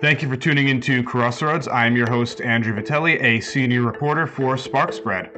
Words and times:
Thank 0.00 0.22
you 0.22 0.30
for 0.30 0.36
tuning 0.36 0.68
into 0.68 1.02
Crossroads. 1.02 1.68
I 1.68 1.84
am 1.84 1.94
your 1.94 2.08
host, 2.08 2.40
Andrew 2.40 2.74
Vitelli, 2.74 3.22
a 3.22 3.38
senior 3.40 3.82
reporter 3.82 4.26
for 4.26 4.56
Spark 4.56 4.94
Spread. 4.94 5.30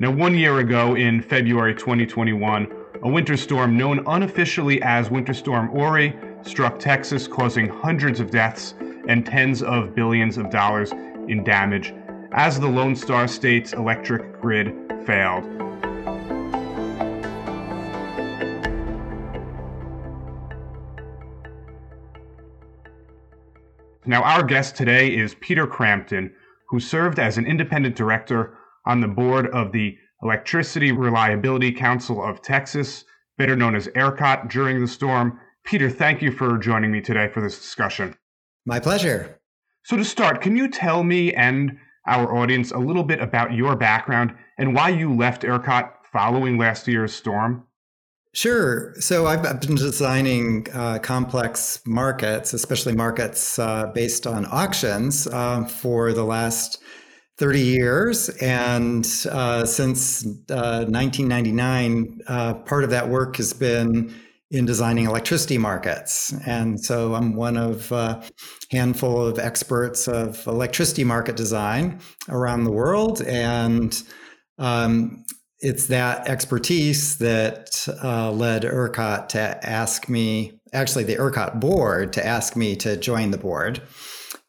Now, 0.00 0.10
one 0.10 0.34
year 0.34 0.60
ago 0.60 0.94
in 0.94 1.20
February 1.20 1.74
2021, 1.74 2.72
a 3.02 3.08
winter 3.10 3.36
storm 3.36 3.76
known 3.76 4.02
unofficially 4.06 4.80
as 4.80 5.10
Winter 5.10 5.34
Storm 5.34 5.70
Uri 5.76 6.16
struck 6.40 6.78
Texas, 6.78 7.28
causing 7.28 7.68
hundreds 7.68 8.18
of 8.18 8.30
deaths 8.30 8.72
and 9.08 9.26
tens 9.26 9.62
of 9.62 9.94
billions 9.94 10.38
of 10.38 10.48
dollars 10.48 10.90
in 11.28 11.44
damage 11.44 11.92
as 12.32 12.58
the 12.58 12.66
Lone 12.66 12.96
Star 12.96 13.28
State's 13.28 13.74
electric 13.74 14.40
grid 14.40 14.74
failed. 15.04 15.44
Now, 24.08 24.22
our 24.22 24.42
guest 24.42 24.74
today 24.74 25.14
is 25.14 25.34
Peter 25.34 25.66
Cramton, 25.66 26.32
who 26.70 26.80
served 26.80 27.18
as 27.18 27.36
an 27.36 27.44
independent 27.44 27.94
director 27.94 28.56
on 28.86 29.02
the 29.02 29.06
board 29.06 29.48
of 29.48 29.70
the 29.70 29.98
Electricity 30.22 30.92
Reliability 30.92 31.72
Council 31.72 32.24
of 32.24 32.40
Texas, 32.40 33.04
better 33.36 33.54
known 33.54 33.76
as 33.76 33.86
ERCOT, 33.88 34.48
during 34.48 34.80
the 34.80 34.88
storm. 34.88 35.38
Peter, 35.62 35.90
thank 35.90 36.22
you 36.22 36.32
for 36.32 36.56
joining 36.56 36.90
me 36.90 37.02
today 37.02 37.28
for 37.28 37.42
this 37.42 37.58
discussion. 37.58 38.16
My 38.64 38.80
pleasure. 38.80 39.38
So, 39.84 39.98
to 39.98 40.04
start, 40.06 40.40
can 40.40 40.56
you 40.56 40.70
tell 40.70 41.04
me 41.04 41.34
and 41.34 41.76
our 42.06 42.34
audience 42.34 42.70
a 42.70 42.78
little 42.78 43.04
bit 43.04 43.20
about 43.20 43.52
your 43.52 43.76
background 43.76 44.34
and 44.56 44.74
why 44.74 44.88
you 44.88 45.14
left 45.14 45.42
ERCOT 45.42 45.90
following 46.10 46.56
last 46.56 46.88
year's 46.88 47.14
storm? 47.14 47.66
Sure. 48.34 48.94
So 49.00 49.26
I've 49.26 49.42
been 49.42 49.74
designing 49.74 50.66
uh, 50.72 50.98
complex 50.98 51.80
markets, 51.86 52.52
especially 52.52 52.94
markets 52.94 53.58
uh, 53.58 53.86
based 53.94 54.26
on 54.26 54.46
auctions, 54.46 55.26
uh, 55.26 55.64
for 55.64 56.12
the 56.12 56.24
last 56.24 56.78
30 57.38 57.60
years. 57.60 58.28
And 58.40 59.06
uh, 59.30 59.64
since 59.64 60.24
1999, 60.24 62.20
uh, 62.28 62.54
part 62.54 62.84
of 62.84 62.90
that 62.90 63.08
work 63.08 63.36
has 63.36 63.52
been 63.52 64.14
in 64.50 64.64
designing 64.64 65.06
electricity 65.06 65.58
markets. 65.58 66.32
And 66.46 66.80
so 66.80 67.14
I'm 67.14 67.34
one 67.34 67.56
of 67.56 67.90
a 67.92 68.22
handful 68.70 69.24
of 69.24 69.38
experts 69.38 70.08
of 70.08 70.46
electricity 70.46 71.04
market 71.04 71.36
design 71.36 72.00
around 72.28 72.64
the 72.64 72.72
world. 72.72 73.22
And 73.22 74.00
um, 74.58 75.24
it's 75.60 75.86
that 75.86 76.28
expertise 76.28 77.18
that 77.18 77.86
uh, 78.02 78.30
led 78.30 78.62
ERCOT 78.62 79.28
to 79.30 79.68
ask 79.68 80.08
me, 80.08 80.60
actually, 80.72 81.04
the 81.04 81.16
ERCOT 81.16 81.60
board 81.60 82.12
to 82.12 82.24
ask 82.24 82.54
me 82.56 82.76
to 82.76 82.96
join 82.96 83.30
the 83.30 83.38
board. 83.38 83.82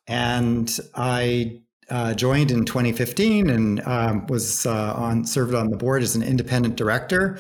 And 0.08 0.80
I 0.96 1.62
uh, 1.90 2.14
joined 2.14 2.52
in 2.52 2.66
2015 2.66 3.50
and 3.50 3.88
um, 3.88 4.28
was 4.28 4.66
uh, 4.66 4.94
on 4.94 5.26
served 5.26 5.56
on 5.56 5.70
the 5.70 5.78
board 5.78 6.04
as 6.04 6.16
an 6.16 6.22
independent 6.22 6.76
director 6.76 7.40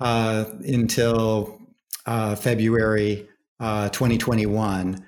uh, 0.00 0.46
until 0.60 1.60
uh, 2.06 2.34
February 2.34 3.28
uh, 3.60 3.90
2021. 3.90 5.06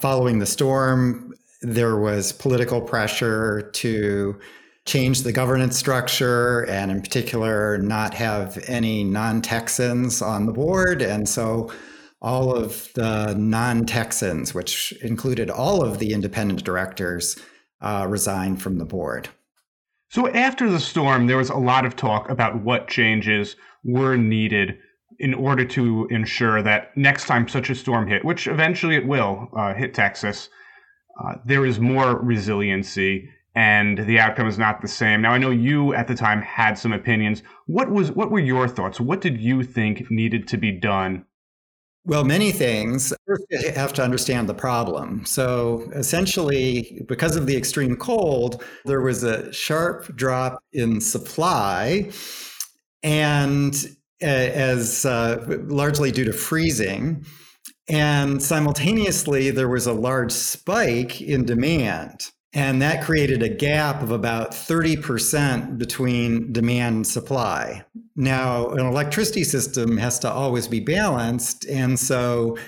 following 0.00 0.38
the 0.38 0.46
storm, 0.46 1.34
there 1.60 1.96
was 1.96 2.32
political 2.32 2.80
pressure 2.80 3.70
to 3.74 4.40
change 4.84 5.22
the 5.22 5.32
governance 5.32 5.78
structure 5.78 6.66
and 6.68 6.90
in 6.90 7.00
particular 7.00 7.78
not 7.78 8.14
have 8.14 8.62
any 8.66 9.04
non-texans 9.04 10.20
on 10.20 10.46
the 10.46 10.52
board. 10.52 11.02
And 11.02 11.28
so 11.28 11.72
all 12.20 12.54
of 12.54 12.92
the 12.94 13.34
non-texans 13.34 14.54
which 14.54 14.92
included 15.02 15.50
all 15.50 15.84
of 15.84 15.98
the 15.98 16.12
independent 16.12 16.64
directors 16.64 17.38
uh, 17.80 18.06
resigned 18.08 18.62
from 18.62 18.78
the 18.78 18.84
board. 18.84 19.28
So 20.08 20.28
after 20.28 20.68
the 20.68 20.80
storm 20.80 21.26
there 21.26 21.38
was 21.38 21.50
a 21.50 21.56
lot 21.56 21.84
of 21.84 21.96
talk 21.96 22.28
about 22.28 22.62
what 22.62 22.88
changes 22.88 23.56
were 23.84 24.16
needed 24.16 24.78
in 25.18 25.34
order 25.34 25.64
to 25.64 26.06
ensure 26.10 26.62
that 26.62 26.96
next 26.96 27.26
time 27.26 27.46
such 27.46 27.70
a 27.70 27.74
storm 27.74 28.08
hit 28.08 28.24
which 28.24 28.46
eventually 28.46 28.96
it 28.96 29.06
will 29.06 29.48
uh, 29.56 29.74
hit 29.74 29.94
texas 29.94 30.48
uh, 31.22 31.34
there 31.44 31.66
is 31.66 31.78
more 31.78 32.18
resiliency 32.20 33.28
and 33.54 33.98
the 33.98 34.18
outcome 34.18 34.48
is 34.48 34.58
not 34.58 34.80
the 34.80 34.88
same. 34.88 35.22
Now 35.22 35.32
I 35.32 35.38
know 35.38 35.50
you 35.50 35.94
at 35.94 36.08
the 36.08 36.14
time 36.14 36.40
had 36.42 36.78
some 36.78 36.92
opinions. 36.92 37.42
What 37.66 37.90
was 37.90 38.12
what 38.12 38.30
were 38.30 38.40
your 38.40 38.68
thoughts? 38.68 39.00
What 39.00 39.20
did 39.20 39.40
you 39.40 39.62
think 39.62 40.10
needed 40.10 40.48
to 40.48 40.56
be 40.56 40.72
done? 40.72 41.24
Well, 42.04 42.24
many 42.24 42.50
things. 42.50 43.12
First, 43.26 43.44
you 43.50 43.70
have 43.70 43.92
to 43.92 44.02
understand 44.02 44.48
the 44.48 44.54
problem. 44.54 45.24
So, 45.24 45.88
essentially, 45.94 47.00
because 47.06 47.36
of 47.36 47.46
the 47.46 47.56
extreme 47.56 47.94
cold, 47.94 48.64
there 48.84 49.00
was 49.00 49.22
a 49.22 49.52
sharp 49.52 50.16
drop 50.16 50.60
in 50.72 51.00
supply, 51.00 52.10
and 53.04 53.86
as 54.20 55.04
uh, 55.04 55.44
largely 55.68 56.10
due 56.10 56.24
to 56.24 56.32
freezing, 56.32 57.24
and 57.88 58.42
simultaneously 58.42 59.50
there 59.50 59.68
was 59.68 59.86
a 59.86 59.92
large 59.92 60.32
spike 60.32 61.20
in 61.20 61.44
demand. 61.44 62.32
And 62.54 62.82
that 62.82 63.02
created 63.02 63.42
a 63.42 63.48
gap 63.48 64.02
of 64.02 64.10
about 64.10 64.52
30% 64.52 65.78
between 65.78 66.52
demand 66.52 66.96
and 66.96 67.06
supply. 67.06 67.84
Now, 68.14 68.68
an 68.70 68.86
electricity 68.86 69.44
system 69.44 69.96
has 69.96 70.18
to 70.20 70.30
always 70.30 70.68
be 70.68 70.80
balanced. 70.80 71.64
And 71.66 71.98
so, 71.98 72.58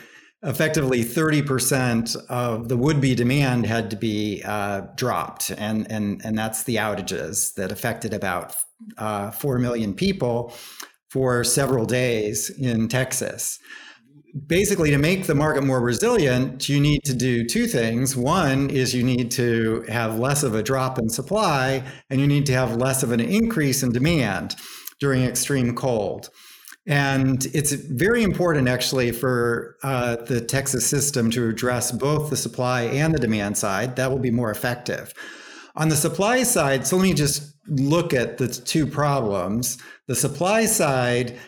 effectively, 0.42 1.04
30% 1.04 2.16
of 2.30 2.68
the 2.68 2.78
would 2.78 3.00
be 3.00 3.14
demand 3.14 3.66
had 3.66 3.90
to 3.90 3.96
be 3.96 4.42
uh, 4.44 4.82
dropped. 4.94 5.50
And, 5.50 5.90
and, 5.90 6.24
and 6.24 6.38
that's 6.38 6.62
the 6.62 6.76
outages 6.76 7.52
that 7.54 7.70
affected 7.70 8.14
about 8.14 8.56
uh, 8.96 9.32
4 9.32 9.58
million 9.58 9.92
people 9.92 10.54
for 11.10 11.44
several 11.44 11.84
days 11.84 12.48
in 12.50 12.88
Texas 12.88 13.58
basically 14.46 14.90
to 14.90 14.98
make 14.98 15.26
the 15.26 15.34
market 15.34 15.62
more 15.62 15.80
resilient 15.80 16.68
you 16.68 16.80
need 16.80 17.04
to 17.04 17.14
do 17.14 17.44
two 17.44 17.66
things. 17.66 18.16
One 18.16 18.68
is 18.68 18.94
you 18.94 19.04
need 19.04 19.30
to 19.32 19.84
have 19.88 20.18
less 20.18 20.42
of 20.42 20.54
a 20.54 20.62
drop 20.62 20.98
in 20.98 21.08
supply 21.08 21.84
and 22.10 22.20
you 22.20 22.26
need 22.26 22.46
to 22.46 22.52
have 22.52 22.76
less 22.76 23.02
of 23.02 23.12
an 23.12 23.20
increase 23.20 23.82
in 23.82 23.92
demand 23.92 24.56
during 24.98 25.22
extreme 25.22 25.74
cold. 25.74 26.30
And 26.86 27.46
it's 27.54 27.72
very 27.72 28.22
important 28.22 28.68
actually 28.68 29.12
for 29.12 29.76
uh, 29.82 30.16
the 30.16 30.40
texas 30.40 30.86
system 30.86 31.30
to 31.30 31.48
address 31.48 31.92
both 31.92 32.28
the 32.28 32.36
supply 32.36 32.82
and 32.82 33.14
the 33.14 33.20
demand 33.20 33.56
side. 33.56 33.94
That 33.96 34.10
will 34.10 34.18
be 34.18 34.32
more 34.32 34.50
effective. 34.50 35.14
On 35.76 35.88
the 35.88 35.96
supply 35.96 36.42
side 36.42 36.86
so 36.86 36.96
let 36.96 37.04
me 37.04 37.14
just 37.14 37.54
look 37.68 38.12
at 38.12 38.38
the 38.38 38.48
two 38.48 38.84
problems. 38.84 39.78
The 40.08 40.16
supply 40.16 40.66
side 40.66 41.38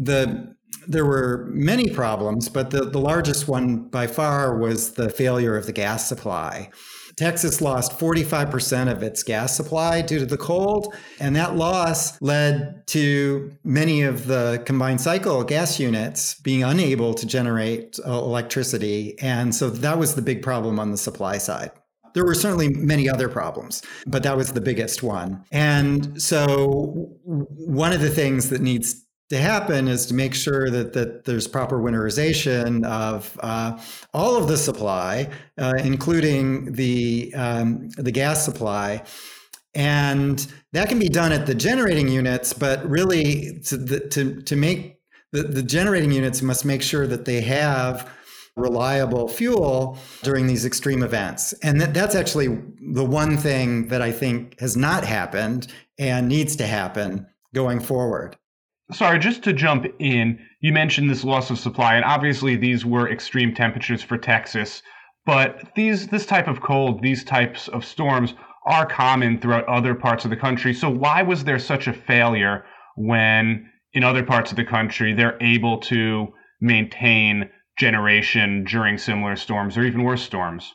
the 0.00 0.56
there 0.86 1.04
were 1.04 1.48
many 1.50 1.88
problems, 1.90 2.48
but 2.48 2.70
the, 2.70 2.84
the 2.84 2.98
largest 2.98 3.48
one 3.48 3.88
by 3.88 4.06
far 4.06 4.56
was 4.56 4.92
the 4.92 5.10
failure 5.10 5.56
of 5.56 5.66
the 5.66 5.72
gas 5.72 6.08
supply. 6.08 6.70
Texas 7.16 7.60
lost 7.60 7.98
45% 7.98 8.90
of 8.90 9.02
its 9.02 9.22
gas 9.22 9.54
supply 9.54 10.00
due 10.00 10.18
to 10.20 10.26
the 10.26 10.38
cold, 10.38 10.94
and 11.18 11.36
that 11.36 11.54
loss 11.54 12.20
led 12.22 12.86
to 12.86 13.52
many 13.62 14.02
of 14.02 14.26
the 14.26 14.62
combined 14.64 15.02
cycle 15.02 15.44
gas 15.44 15.78
units 15.78 16.40
being 16.40 16.62
unable 16.62 17.12
to 17.12 17.26
generate 17.26 17.98
uh, 18.06 18.10
electricity. 18.10 19.18
And 19.20 19.54
so 19.54 19.68
that 19.68 19.98
was 19.98 20.14
the 20.14 20.22
big 20.22 20.42
problem 20.42 20.78
on 20.78 20.92
the 20.92 20.96
supply 20.96 21.36
side. 21.36 21.72
There 22.14 22.24
were 22.24 22.34
certainly 22.34 22.70
many 22.70 23.08
other 23.08 23.28
problems, 23.28 23.82
but 24.06 24.22
that 24.22 24.36
was 24.36 24.52
the 24.54 24.60
biggest 24.60 25.02
one. 25.02 25.44
And 25.52 26.20
so, 26.20 27.16
one 27.24 27.92
of 27.92 28.00
the 28.00 28.10
things 28.10 28.48
that 28.50 28.60
needs 28.60 29.04
to 29.30 29.38
happen 29.38 29.86
is 29.86 30.06
to 30.06 30.14
make 30.14 30.34
sure 30.34 30.70
that 30.70 30.92
that 30.92 31.24
there's 31.24 31.46
proper 31.46 31.78
winterization 31.78 32.84
of 32.84 33.38
uh, 33.42 33.80
all 34.12 34.36
of 34.36 34.48
the 34.48 34.56
supply, 34.56 35.30
uh, 35.56 35.72
including 35.78 36.72
the 36.72 37.32
um, 37.34 37.88
the 37.90 38.10
gas 38.10 38.44
supply, 38.44 39.02
and 39.74 40.52
that 40.72 40.88
can 40.88 40.98
be 40.98 41.08
done 41.08 41.32
at 41.32 41.46
the 41.46 41.54
generating 41.54 42.08
units. 42.08 42.52
But 42.52 42.88
really, 42.88 43.60
to 43.66 43.76
the, 43.76 44.00
to 44.08 44.42
to 44.42 44.56
make 44.56 44.98
the, 45.32 45.44
the 45.44 45.62
generating 45.62 46.10
units 46.10 46.42
must 46.42 46.64
make 46.64 46.82
sure 46.82 47.06
that 47.06 47.24
they 47.24 47.40
have 47.40 48.10
reliable 48.56 49.28
fuel 49.28 49.96
during 50.22 50.48
these 50.48 50.66
extreme 50.66 51.04
events. 51.04 51.52
And 51.62 51.80
that, 51.80 51.94
that's 51.94 52.16
actually 52.16 52.48
the 52.92 53.04
one 53.04 53.38
thing 53.38 53.86
that 53.88 54.02
I 54.02 54.10
think 54.10 54.58
has 54.58 54.76
not 54.76 55.04
happened 55.04 55.68
and 55.98 56.28
needs 56.28 56.56
to 56.56 56.66
happen 56.66 57.26
going 57.54 57.78
forward 57.78 58.36
sorry, 58.92 59.18
just 59.18 59.42
to 59.44 59.52
jump 59.52 59.86
in, 59.98 60.38
you 60.60 60.72
mentioned 60.72 61.10
this 61.10 61.24
loss 61.24 61.50
of 61.50 61.58
supply, 61.58 61.96
and 61.96 62.04
obviously 62.04 62.56
these 62.56 62.84
were 62.84 63.10
extreme 63.10 63.54
temperatures 63.54 64.02
for 64.02 64.18
Texas. 64.18 64.82
But 65.26 65.74
these 65.74 66.08
this 66.08 66.26
type 66.26 66.48
of 66.48 66.60
cold, 66.60 67.02
these 67.02 67.24
types 67.24 67.68
of 67.68 67.84
storms 67.84 68.34
are 68.66 68.86
common 68.86 69.38
throughout 69.38 69.66
other 69.66 69.94
parts 69.94 70.24
of 70.24 70.30
the 70.30 70.36
country. 70.36 70.74
So 70.74 70.90
why 70.90 71.22
was 71.22 71.44
there 71.44 71.58
such 71.58 71.86
a 71.86 71.92
failure 71.92 72.64
when 72.96 73.70
in 73.92 74.04
other 74.04 74.22
parts 74.22 74.50
of 74.50 74.56
the 74.56 74.64
country 74.64 75.12
they're 75.12 75.38
able 75.40 75.78
to 75.78 76.28
maintain 76.60 77.50
generation 77.78 78.64
during 78.64 78.98
similar 78.98 79.36
storms 79.36 79.76
or 79.76 79.82
even 79.82 80.02
worse 80.02 80.22
storms? 80.22 80.74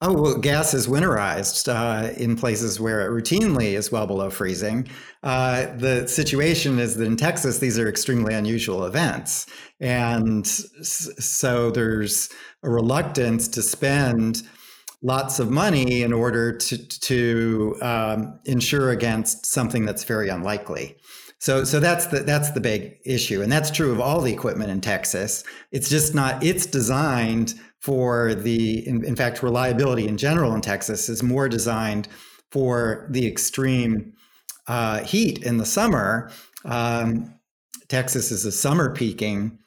Oh, 0.00 0.12
well, 0.12 0.38
gas 0.38 0.74
is 0.74 0.86
winterized 0.86 1.66
uh, 1.66 2.12
in 2.12 2.36
places 2.36 2.78
where 2.78 3.04
it 3.04 3.10
routinely 3.10 3.72
is 3.72 3.90
well 3.90 4.06
below 4.06 4.30
freezing. 4.30 4.88
Uh, 5.24 5.74
the 5.74 6.06
situation 6.06 6.78
is 6.78 6.94
that 6.96 7.04
in 7.04 7.16
Texas, 7.16 7.58
these 7.58 7.80
are 7.80 7.88
extremely 7.88 8.32
unusual 8.32 8.84
events. 8.84 9.46
And 9.80 10.46
so 10.46 11.72
there's 11.72 12.28
a 12.62 12.70
reluctance 12.70 13.48
to 13.48 13.62
spend 13.62 14.42
lots 15.02 15.40
of 15.40 15.50
money 15.50 16.02
in 16.02 16.12
order 16.12 16.56
to, 16.56 16.78
to 16.78 17.76
um, 17.82 18.38
insure 18.44 18.90
against 18.90 19.46
something 19.46 19.84
that's 19.84 20.04
very 20.04 20.28
unlikely. 20.28 20.96
So, 21.40 21.64
so 21.64 21.78
that's 21.78 22.06
the 22.06 22.20
that's 22.20 22.50
the 22.50 22.60
big 22.60 22.96
issue, 23.04 23.42
and 23.42 23.52
that's 23.52 23.70
true 23.70 23.92
of 23.92 24.00
all 24.00 24.20
the 24.20 24.32
equipment 24.32 24.72
in 24.72 24.80
Texas. 24.80 25.44
It's 25.70 25.88
just 25.88 26.12
not. 26.12 26.42
It's 26.42 26.66
designed 26.66 27.54
for 27.80 28.34
the, 28.34 28.86
in, 28.86 29.04
in 29.04 29.16
fact, 29.16 29.42
reliability 29.42 30.08
in 30.08 30.16
general 30.16 30.54
in 30.54 30.60
Texas 30.60 31.08
is 31.08 31.22
more 31.22 31.48
designed 31.48 32.08
for 32.50 33.06
the 33.10 33.26
extreme 33.26 34.12
uh, 34.66 35.02
heat 35.04 35.42
in 35.44 35.58
the 35.58 35.66
summer. 35.66 36.30
Um, 36.64 37.34
Texas 37.88 38.30
is 38.30 38.44
a 38.44 38.52
summer 38.52 38.92
peaking 38.92 39.58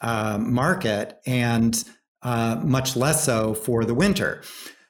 uh, 0.00 0.38
market, 0.38 1.18
and 1.26 1.82
uh, 2.22 2.60
much 2.62 2.96
less 2.96 3.24
so 3.24 3.54
for 3.54 3.84
the 3.84 3.94
winter. 3.94 4.42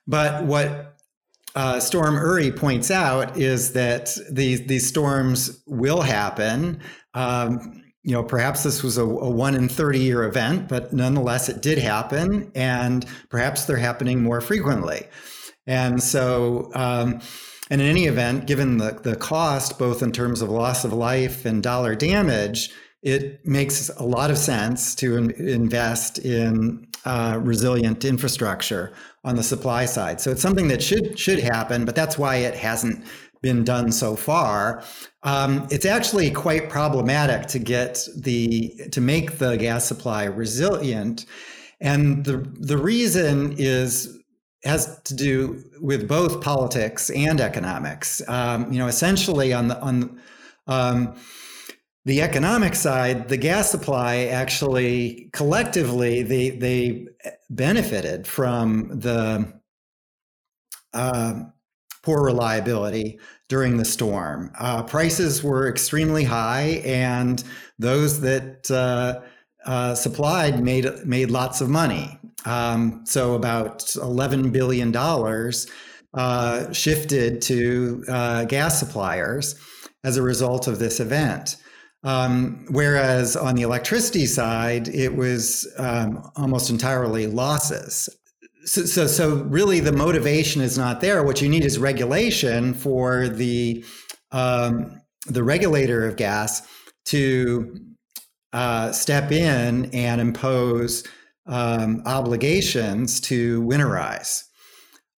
But 0.07 0.45
what 0.45 0.97
uh, 1.55 1.81
Storm 1.81 2.17
Uri 2.17 2.53
points 2.53 2.91
out 2.91 3.37
is 3.37 3.73
that 3.73 4.17
these 4.31 4.67
these 4.67 4.87
storms 4.87 5.63
will 5.67 6.03
happen. 6.03 6.81
Um, 7.15 7.83
you 8.07 8.13
know, 8.13 8.23
perhaps 8.23 8.63
this 8.63 8.85
was 8.85 8.99
a, 8.99 9.03
a, 9.03 9.29
one 9.29 9.57
in 9.57 9.69
30 9.69 9.99
year 9.99 10.23
event, 10.23 10.69
but 10.69 10.93
nonetheless, 10.93 11.49
it 11.49 11.61
did 11.61 11.77
happen, 11.77 12.53
and 12.55 13.05
perhaps 13.31 13.65
they're 13.65 13.77
happening 13.77 14.23
more 14.23 14.41
frequently. 14.41 15.09
And 15.67 16.01
so, 16.01 16.71
um, 16.75 17.21
and 17.69 17.81
in 17.81 17.89
any 17.89 18.05
event, 18.05 18.47
given 18.47 18.79
the, 18.79 18.93
the 19.03 19.17
cost, 19.17 19.77
both 19.77 20.05
in 20.05 20.13
terms 20.13 20.41
of 20.41 20.51
loss 20.51 20.85
of 20.85 20.93
life 20.93 21.45
and 21.45 21.65
dollar 21.65 21.97
damage, 21.97 22.71
it 23.03 23.45
makes 23.45 23.89
a 23.89 24.05
lot 24.05 24.31
of 24.31 24.39
sense 24.39 24.95
to 24.95 25.17
in, 25.17 25.33
invest 25.33 26.21
in 26.21 26.87
uh, 27.05 27.41
resilient 27.43 28.05
infrastructure 28.05 28.93
on 29.25 29.35
the 29.35 29.43
supply 29.43 29.85
side. 29.85 30.21
So 30.21 30.31
it's 30.31 30.43
something 30.43 30.69
that 30.69 30.81
should 30.81 31.19
should 31.19 31.41
happen, 31.41 31.85
but 31.85 31.97
that's 31.97 32.17
why 32.17 32.37
it 32.37 32.55
hasn't 32.55 33.05
been 33.43 33.65
done 33.65 33.93
so 33.93 34.17
far. 34.17 34.83
Um, 35.23 35.67
it's 35.71 35.87
actually 35.87 36.31
quite 36.31 36.69
problematic 36.69 37.47
to 37.49 37.59
get 37.59 38.07
the 38.17 38.89
to 38.93 39.01
make 39.01 39.39
the 39.39 39.57
gas 39.57 39.85
supply 39.85 40.25
resilient, 40.25 41.27
and 41.81 42.25
the 42.25 42.39
the 42.59 42.79
reason 42.79 43.55
is 43.59 44.17
has 44.65 45.01
to 45.03 45.15
do 45.15 45.63
with 45.81 46.09
both 46.09 46.41
politics 46.41 47.11
and 47.11 47.41
economics. 47.41 48.21
Um, 48.29 48.73
you 48.73 48.79
know, 48.79 48.89
essentially 48.89 49.53
on 49.53 49.69
the 49.69 49.81
on 49.81 50.21
um, 50.67 51.15
the 52.05 52.23
economic 52.23 52.75
side, 52.75 53.29
the 53.29 53.37
gas 53.37 53.71
supply 53.71 54.27
actually 54.27 55.29
collectively 55.33 56.23
they 56.23 56.51
they 56.51 57.07
benefited 57.51 58.27
from 58.27 59.01
the 59.01 59.61
uh, 60.93 61.45
poor 62.07 62.23
reliability 62.25 63.19
during 63.49 63.77
the 63.77 63.85
storm. 63.85 64.53
Uh, 64.61 64.81
prices 64.85 65.43
were 65.43 65.69
extremely 65.69 66.23
high, 66.23 66.81
and 66.85 67.43
those 67.81 68.21
that 68.21 68.71
uh, 68.71 69.21
uh, 69.69 69.93
supplied 69.95 70.63
made 70.63 70.87
made 71.05 71.33
lots 71.33 71.61
of 71.61 71.69
money. 71.69 72.17
Um, 72.45 73.03
so 73.05 73.35
about 73.35 73.93
eleven 73.97 74.53
billion 74.53 74.93
dollars 74.93 75.67
uh, 76.15 76.73
shifted 76.73 77.43
to 77.43 78.05
uh, 78.09 78.45
gas 78.45 78.79
suppliers 78.79 79.57
as 80.05 80.17
a 80.17 80.23
result 80.23 80.69
of 80.69 80.79
this 80.79 81.01
event. 81.01 81.57
Um, 82.05 82.67
whereas 82.71 83.35
on 83.35 83.57
the 83.57 83.63
electricity 83.63 84.27
side, 84.27 84.87
it 84.87 85.17
was 85.17 85.67
um, 85.77 86.31
almost 86.37 86.71
entirely 86.71 87.27
losses 87.27 88.09
so, 88.67 88.85
so, 88.85 89.07
so 89.07 89.37
really 89.45 89.81
the 89.81 89.93
motivation 89.93 90.61
is 90.61 90.77
not 90.77 91.01
there. 91.01 91.23
What 91.23 91.41
you 91.41 91.49
need 91.49 91.65
is 91.65 91.79
regulation 91.79 92.75
for 92.75 93.29
the 93.29 93.85
um, 94.33 95.01
the 95.27 95.43
regulator 95.43 96.07
of 96.07 96.17
gas 96.17 96.63
to 97.07 97.75
uh, 98.53 98.93
step 98.93 99.33
in 99.33 99.87
and 99.95 100.21
impose 100.21 101.05
um, 101.47 102.03
obligations 102.07 103.21
to 103.21 103.63
winterize. 103.63 104.43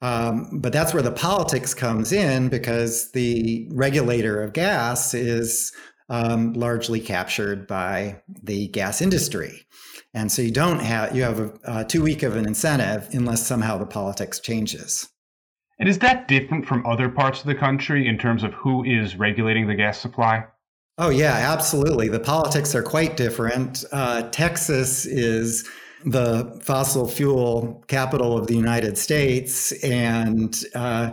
Um, 0.01 0.61
but 0.61 0.73
that's 0.73 0.94
where 0.94 1.03
the 1.03 1.12
politics 1.12 1.75
comes 1.75 2.12
in 2.12 2.49
because 2.49 3.11
the 3.12 3.67
regulator 3.73 4.43
of 4.43 4.53
gas 4.53 5.15
is 5.15 5.73
um, 6.09 6.53
largely 6.53 7.01
captured 7.01 7.67
by 7.67 8.21
the 8.43 8.69
gas 8.69 9.03
industry. 9.03 9.67
And 10.14 10.32
so 10.32 10.43
you 10.43 10.50
don't 10.50 10.81
have 10.81 11.14
you 11.14 11.22
have 11.22 11.58
a, 11.64 11.84
too 11.84 12.02
weak 12.02 12.22
of 12.22 12.37
an 12.37 12.46
incentive 12.46 13.08
unless 13.12 13.46
somehow 13.46 13.78
the 13.78 13.87
politics 13.87 14.40
changes. 14.40 15.08
And 15.78 15.88
is 15.88 15.99
that 16.00 16.26
different 16.26 16.66
from 16.66 16.84
other 16.87 17.08
parts 17.08 17.40
of 17.40 17.46
the 17.46 17.55
country 17.55 18.08
in 18.08 18.19
terms 18.19 18.43
of 18.43 18.52
who 18.55 18.84
is 18.84 19.16
regulating 19.16 19.69
the 19.69 19.75
gas 19.75 19.99
supply? 19.99 20.44
Oh 20.96 21.10
yeah, 21.10 21.34
absolutely. 21.34 22.08
The 22.08 22.20
politics 22.20 22.75
are 22.75 22.82
quite 22.82 23.16
different. 23.16 23.84
Uh, 23.93 24.22
Texas 24.31 25.06
is 25.06 25.69
the 26.05 26.58
fossil 26.62 27.06
fuel 27.06 27.84
capital 27.87 28.37
of 28.37 28.46
the 28.49 28.56
United 28.56 28.99
States, 28.99 29.72
and 29.84 30.64
uh, 30.75 31.12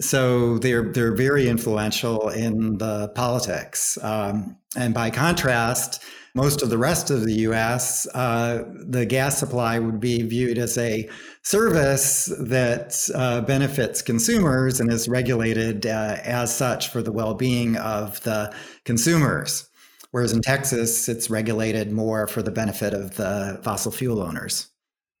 so 0.00 0.58
they're 0.58 0.90
they're 0.92 1.14
very 1.14 1.48
influential 1.48 2.28
in 2.30 2.78
the 2.78 3.08
politics. 3.14 3.98
Um, 4.02 4.56
and 4.76 4.94
by 4.94 5.10
contrast, 5.10 6.02
most 6.34 6.62
of 6.62 6.70
the 6.70 6.78
rest 6.78 7.10
of 7.10 7.24
the 7.24 7.32
US, 7.48 8.06
uh, 8.14 8.64
the 8.88 9.04
gas 9.04 9.38
supply 9.38 9.78
would 9.78 10.00
be 10.00 10.22
viewed 10.22 10.58
as 10.58 10.78
a 10.78 11.08
service 11.42 12.26
that 12.40 12.96
uh, 13.14 13.40
benefits 13.42 14.02
consumers 14.02 14.80
and 14.80 14.92
is 14.92 15.08
regulated 15.08 15.86
uh, 15.86 16.18
as 16.22 16.54
such 16.54 16.88
for 16.88 17.02
the 17.02 17.12
well 17.12 17.34
being 17.34 17.76
of 17.76 18.20
the 18.22 18.54
consumers. 18.84 19.68
Whereas 20.12 20.32
in 20.32 20.42
Texas, 20.42 21.08
it's 21.08 21.30
regulated 21.30 21.92
more 21.92 22.26
for 22.26 22.42
the 22.42 22.50
benefit 22.50 22.94
of 22.94 23.16
the 23.16 23.60
fossil 23.62 23.92
fuel 23.92 24.20
owners. 24.20 24.68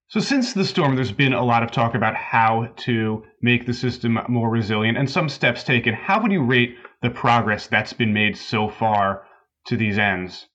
So, 0.08 0.18
since 0.18 0.52
the 0.52 0.64
storm, 0.64 0.96
there's 0.96 1.12
been 1.12 1.32
a 1.32 1.44
lot 1.44 1.62
of 1.62 1.70
talk 1.70 1.94
about 1.94 2.16
how 2.16 2.68
to 2.78 3.22
make 3.42 3.66
the 3.66 3.72
system 3.72 4.18
more 4.28 4.50
resilient 4.50 4.98
and 4.98 5.08
some 5.08 5.28
steps 5.28 5.62
taken. 5.62 5.94
How 5.94 6.20
would 6.20 6.32
you 6.32 6.42
rate 6.42 6.74
the 7.00 7.10
progress 7.10 7.68
that's 7.68 7.92
been 7.92 8.12
made 8.12 8.36
so 8.36 8.68
far 8.68 9.22
to 9.66 9.76
these 9.76 9.98
ends? 9.98 10.48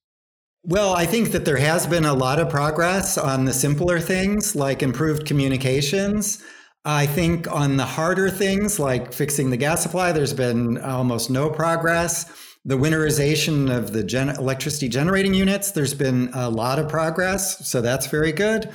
Well, 0.67 0.95
I 0.95 1.05
think 1.05 1.31
that 1.33 1.45
there 1.45 1.57
has 1.57 1.85
been 1.85 2.05
a 2.05 2.13
lot 2.13 2.39
of 2.39 2.49
progress 2.49 3.19
on 3.19 3.45
the 3.45 3.53
simpler 3.53 3.99
things 3.99 4.55
like 4.55 4.81
improved 4.81 5.27
communications. 5.27 6.41
I 6.83 7.05
think 7.05 7.47
on 7.51 7.77
the 7.77 7.85
harder 7.85 8.31
things 8.31 8.79
like 8.79 9.13
fixing 9.13 9.51
the 9.51 9.57
gas 9.57 9.83
supply, 9.83 10.11
there's 10.11 10.33
been 10.33 10.79
almost 10.79 11.29
no 11.29 11.51
progress. 11.51 12.25
The 12.65 12.79
winterization 12.79 13.71
of 13.71 13.93
the 13.93 14.03
gen- 14.03 14.29
electricity 14.29 14.89
generating 14.89 15.35
units, 15.35 15.69
there's 15.69 15.93
been 15.93 16.31
a 16.33 16.49
lot 16.49 16.79
of 16.79 16.89
progress. 16.89 17.69
So 17.69 17.79
that's 17.79 18.07
very 18.07 18.31
good. 18.31 18.71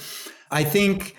I 0.52 0.62
think 0.62 1.16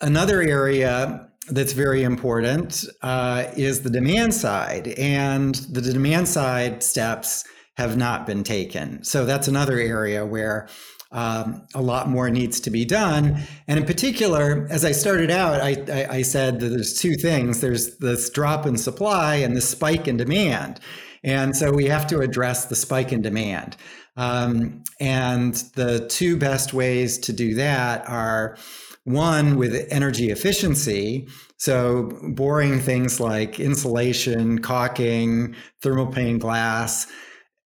another 0.00 0.40
area 0.40 1.28
that's 1.50 1.74
very 1.74 2.04
important 2.04 2.86
uh, 3.02 3.48
is 3.54 3.82
the 3.82 3.90
demand 3.90 4.32
side. 4.32 4.88
And 4.96 5.56
the 5.56 5.82
demand 5.82 6.26
side 6.26 6.82
steps 6.82 7.44
have 7.76 7.96
not 7.96 8.26
been 8.26 8.42
taken. 8.42 9.02
So 9.04 9.24
that's 9.24 9.48
another 9.48 9.78
area 9.78 10.24
where 10.24 10.68
um, 11.12 11.66
a 11.74 11.80
lot 11.80 12.08
more 12.08 12.30
needs 12.30 12.58
to 12.60 12.70
be 12.70 12.84
done. 12.84 13.40
And 13.68 13.78
in 13.78 13.86
particular, 13.86 14.66
as 14.70 14.84
I 14.84 14.92
started 14.92 15.30
out, 15.30 15.60
I, 15.60 15.84
I, 15.90 16.16
I, 16.16 16.22
said 16.22 16.58
that 16.60 16.68
there's 16.68 16.98
two 16.98 17.14
things 17.14 17.60
there's 17.60 17.96
this 17.98 18.28
drop 18.28 18.66
in 18.66 18.76
supply 18.76 19.36
and 19.36 19.56
the 19.56 19.60
spike 19.60 20.08
in 20.08 20.16
demand. 20.16 20.80
And 21.22 21.56
so 21.56 21.72
we 21.72 21.86
have 21.86 22.06
to 22.08 22.20
address 22.20 22.66
the 22.66 22.74
spike 22.74 23.12
in 23.12 23.22
demand. 23.22 23.76
Um, 24.16 24.82
and 24.98 25.54
the 25.74 26.06
two 26.08 26.36
best 26.36 26.74
ways 26.74 27.18
to 27.18 27.32
do 27.32 27.54
that 27.54 28.08
are 28.08 28.56
one 29.04 29.56
with 29.56 29.86
energy 29.90 30.30
efficiency. 30.30 31.28
So, 31.58 32.10
boring 32.22 32.80
things 32.80 33.20
like 33.20 33.60
insulation, 33.60 34.58
caulking, 34.58 35.54
thermal 35.80 36.08
pane 36.08 36.38
glass 36.38 37.06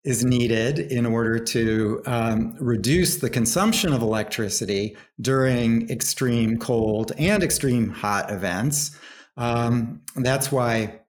is 0.03 0.25
needed 0.25 0.79
in 0.79 1.05
order 1.05 1.39
to 1.39 2.01
um, 2.05 2.55
reduce 2.59 3.17
the 3.17 3.29
consumption 3.29 3.93
of 3.93 4.01
electricity 4.01 4.97
during 5.21 5.89
extreme 5.89 6.57
cold 6.57 7.13
and 7.17 7.41
extreme 7.41 7.89
hot 7.89 8.29
events. 8.29 8.97
Um, 9.37 10.01
that's 10.15 10.51
why 10.51 10.99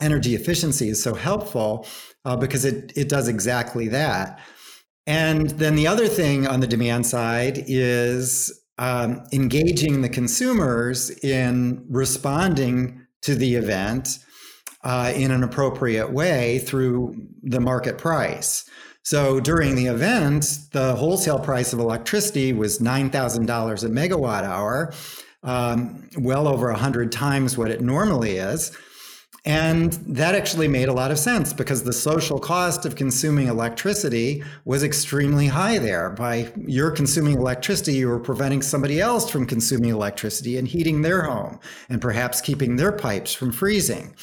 energy 0.00 0.34
efficiency 0.34 0.88
is 0.88 1.02
so 1.02 1.14
helpful 1.14 1.86
uh, 2.24 2.36
because 2.36 2.64
it, 2.64 2.92
it 2.96 3.08
does 3.08 3.28
exactly 3.28 3.88
that. 3.88 4.40
And 5.06 5.50
then 5.50 5.74
the 5.74 5.86
other 5.86 6.08
thing 6.08 6.46
on 6.46 6.60
the 6.60 6.66
demand 6.66 7.06
side 7.06 7.64
is 7.66 8.62
um, 8.78 9.24
engaging 9.32 10.00
the 10.00 10.08
consumers 10.08 11.10
in 11.22 11.84
responding 11.88 13.06
to 13.22 13.34
the 13.34 13.56
event 13.56 14.18
uh, 14.84 15.12
in 15.14 15.30
an 15.30 15.42
appropriate 15.42 16.10
way 16.12 16.58
through 16.58 17.16
the 17.42 17.60
market 17.60 17.98
price. 17.98 18.68
So 19.04 19.40
during 19.40 19.74
the 19.74 19.86
event, 19.86 20.58
the 20.70 20.94
wholesale 20.94 21.40
price 21.40 21.72
of 21.72 21.80
electricity 21.80 22.52
was 22.52 22.78
$9,000 22.78 23.40
a 23.42 23.88
megawatt 23.88 24.44
hour, 24.44 24.92
um, 25.42 26.08
well 26.16 26.46
over 26.46 26.70
100 26.70 27.10
times 27.10 27.58
what 27.58 27.70
it 27.70 27.80
normally 27.80 28.36
is. 28.36 28.76
And 29.44 29.92
that 30.06 30.36
actually 30.36 30.68
made 30.68 30.88
a 30.88 30.92
lot 30.92 31.10
of 31.10 31.18
sense 31.18 31.52
because 31.52 31.82
the 31.82 31.92
social 31.92 32.38
cost 32.38 32.86
of 32.86 32.94
consuming 32.94 33.48
electricity 33.48 34.44
was 34.64 34.84
extremely 34.84 35.48
high 35.48 35.78
there. 35.78 36.10
By 36.10 36.52
your 36.56 36.92
consuming 36.92 37.38
electricity, 37.38 37.94
you 37.94 38.08
were 38.08 38.20
preventing 38.20 38.62
somebody 38.62 39.00
else 39.00 39.28
from 39.28 39.46
consuming 39.46 39.90
electricity 39.90 40.58
and 40.58 40.68
heating 40.68 41.02
their 41.02 41.22
home 41.22 41.58
and 41.88 42.00
perhaps 42.00 42.40
keeping 42.40 42.76
their 42.76 42.92
pipes 42.92 43.34
from 43.34 43.50
freezing. 43.50 44.14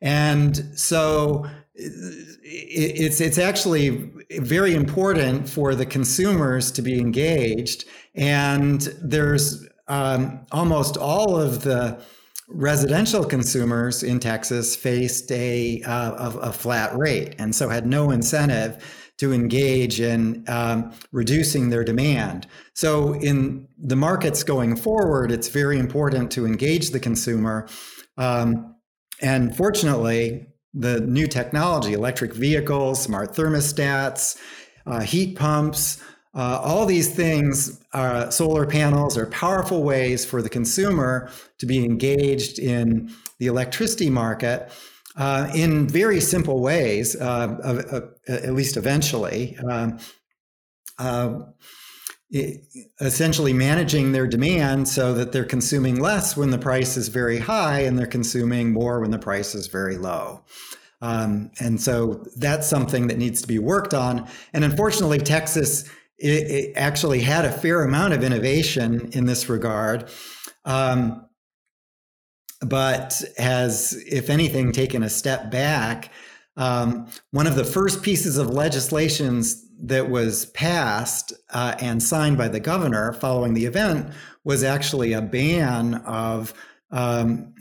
And 0.00 0.56
so 0.78 1.46
it's 1.82 3.20
it's 3.20 3.38
actually 3.38 4.10
very 4.38 4.74
important 4.74 5.48
for 5.48 5.74
the 5.74 5.86
consumers 5.86 6.70
to 6.72 6.82
be 6.82 6.98
engaged. 6.98 7.84
And 8.14 8.80
there's 9.02 9.66
um, 9.88 10.46
almost 10.52 10.96
all 10.96 11.36
of 11.36 11.62
the 11.62 12.00
residential 12.48 13.24
consumers 13.24 14.02
in 14.02 14.18
Texas 14.18 14.74
faced 14.74 15.30
a, 15.30 15.82
uh, 15.82 16.30
a, 16.32 16.38
a, 16.38 16.52
flat 16.52 16.96
rate 16.96 17.34
and 17.38 17.54
so 17.54 17.68
had 17.68 17.86
no 17.86 18.10
incentive 18.10 19.12
to 19.18 19.32
engage 19.32 20.00
in 20.00 20.44
um, 20.48 20.92
reducing 21.12 21.70
their 21.70 21.84
demand. 21.84 22.46
So, 22.74 23.14
in 23.14 23.68
the 23.78 23.94
markets 23.94 24.42
going 24.42 24.76
forward, 24.76 25.30
it's 25.30 25.48
very 25.48 25.78
important 25.78 26.30
to 26.32 26.46
engage 26.46 26.90
the 26.90 27.00
consumer. 27.00 27.68
Um, 28.16 28.74
and 29.20 29.54
fortunately, 29.54 30.46
the 30.72 31.00
new 31.00 31.26
technology, 31.26 31.92
electric 31.92 32.32
vehicles, 32.32 33.02
smart 33.02 33.32
thermostats, 33.32 34.38
uh, 34.86 35.00
heat 35.00 35.36
pumps, 35.36 36.02
uh, 36.34 36.60
all 36.62 36.86
these 36.86 37.12
things, 37.12 37.82
uh, 37.92 38.30
solar 38.30 38.64
panels, 38.64 39.18
are 39.18 39.26
powerful 39.26 39.82
ways 39.82 40.24
for 40.24 40.42
the 40.42 40.48
consumer 40.48 41.28
to 41.58 41.66
be 41.66 41.84
engaged 41.84 42.58
in 42.58 43.10
the 43.38 43.46
electricity 43.46 44.08
market 44.08 44.70
uh, 45.16 45.50
in 45.54 45.88
very 45.88 46.20
simple 46.20 46.60
ways, 46.60 47.16
uh, 47.16 48.12
at 48.28 48.54
least 48.54 48.76
eventually. 48.76 49.58
Essentially 53.00 53.52
managing 53.52 54.12
their 54.12 54.26
demand 54.26 54.86
so 54.86 55.12
that 55.14 55.32
they're 55.32 55.44
consuming 55.44 56.00
less 56.00 56.36
when 56.36 56.50
the 56.50 56.58
price 56.58 56.96
is 56.96 57.08
very 57.08 57.38
high 57.38 57.80
and 57.80 57.98
they're 57.98 58.06
consuming 58.06 58.72
more 58.72 59.00
when 59.00 59.10
the 59.10 59.18
price 59.18 59.54
is 59.54 59.66
very 59.66 59.96
low. 59.96 60.44
Um, 61.02 61.50
and 61.58 61.80
so 61.80 62.24
that's 62.36 62.68
something 62.68 63.08
that 63.08 63.18
needs 63.18 63.42
to 63.42 63.48
be 63.48 63.58
worked 63.58 63.94
on. 63.94 64.28
And 64.52 64.64
unfortunately, 64.64 65.18
Texas 65.18 65.88
it, 66.20 66.50
it 66.50 66.72
actually 66.76 67.20
had 67.20 67.44
a 67.44 67.52
fair 67.52 67.82
amount 67.82 68.12
of 68.12 68.22
innovation 68.22 69.10
in 69.12 69.24
this 69.24 69.48
regard, 69.48 70.08
um, 70.64 71.26
but 72.60 73.22
has, 73.38 73.94
if 74.06 74.28
anything, 74.28 74.72
taken 74.72 75.02
a 75.02 75.08
step 75.08 75.50
back. 75.50 76.12
Um, 76.56 77.08
one 77.30 77.46
of 77.46 77.54
the 77.56 77.64
first 77.64 78.02
pieces 78.02 78.36
of 78.36 78.50
legislations 78.50 79.66
that 79.82 80.10
was 80.10 80.46
passed 80.46 81.32
uh, 81.50 81.74
and 81.80 82.02
signed 82.02 82.36
by 82.36 82.48
the 82.48 82.60
governor 82.60 83.12
following 83.14 83.54
the 83.54 83.64
event 83.64 84.12
was 84.44 84.62
actually 84.62 85.12
a 85.12 85.22
ban 85.22 85.94
of 86.06 86.52
um, 86.90 87.54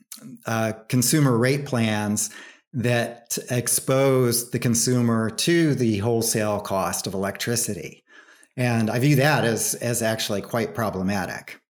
uh, 0.46 0.74
consumer 0.88 1.38
rate 1.38 1.66
plans 1.66 2.30
that 2.74 3.38
expose 3.50 4.52
the 4.52 4.60
consumer 4.60 5.30
to 5.30 5.74
the 5.76 5.98
wholesale 6.00 6.60
cost 6.60 7.08
of 7.08 7.14
electricity. 7.14 8.04
And 8.58 8.90
I 8.90 9.00
view 9.00 9.16
that 9.16 9.46
as, 9.46 9.76
as 9.76 10.02
actually 10.02 10.42
quite 10.42 10.76
problematic. 10.76 11.62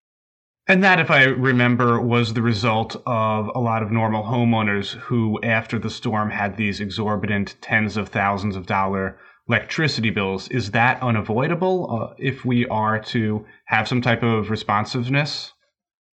And 0.70 0.84
that, 0.84 1.00
if 1.00 1.10
I 1.10 1.24
remember, 1.24 1.98
was 1.98 2.34
the 2.34 2.42
result 2.42 2.94
of 3.06 3.50
a 3.54 3.58
lot 3.58 3.82
of 3.82 3.90
normal 3.90 4.22
homeowners 4.22 4.90
who, 4.90 5.40
after 5.42 5.78
the 5.78 5.88
storm, 5.88 6.28
had 6.28 6.58
these 6.58 6.78
exorbitant 6.78 7.56
tens 7.62 7.96
of 7.96 8.10
thousands 8.10 8.54
of 8.54 8.66
dollar 8.66 9.16
electricity 9.48 10.10
bills. 10.10 10.46
Is 10.48 10.72
that 10.72 11.02
unavoidable 11.02 12.10
uh, 12.10 12.14
if 12.18 12.44
we 12.44 12.66
are 12.66 12.98
to 13.00 13.46
have 13.64 13.88
some 13.88 14.02
type 14.02 14.22
of 14.22 14.50
responsiveness? 14.50 15.54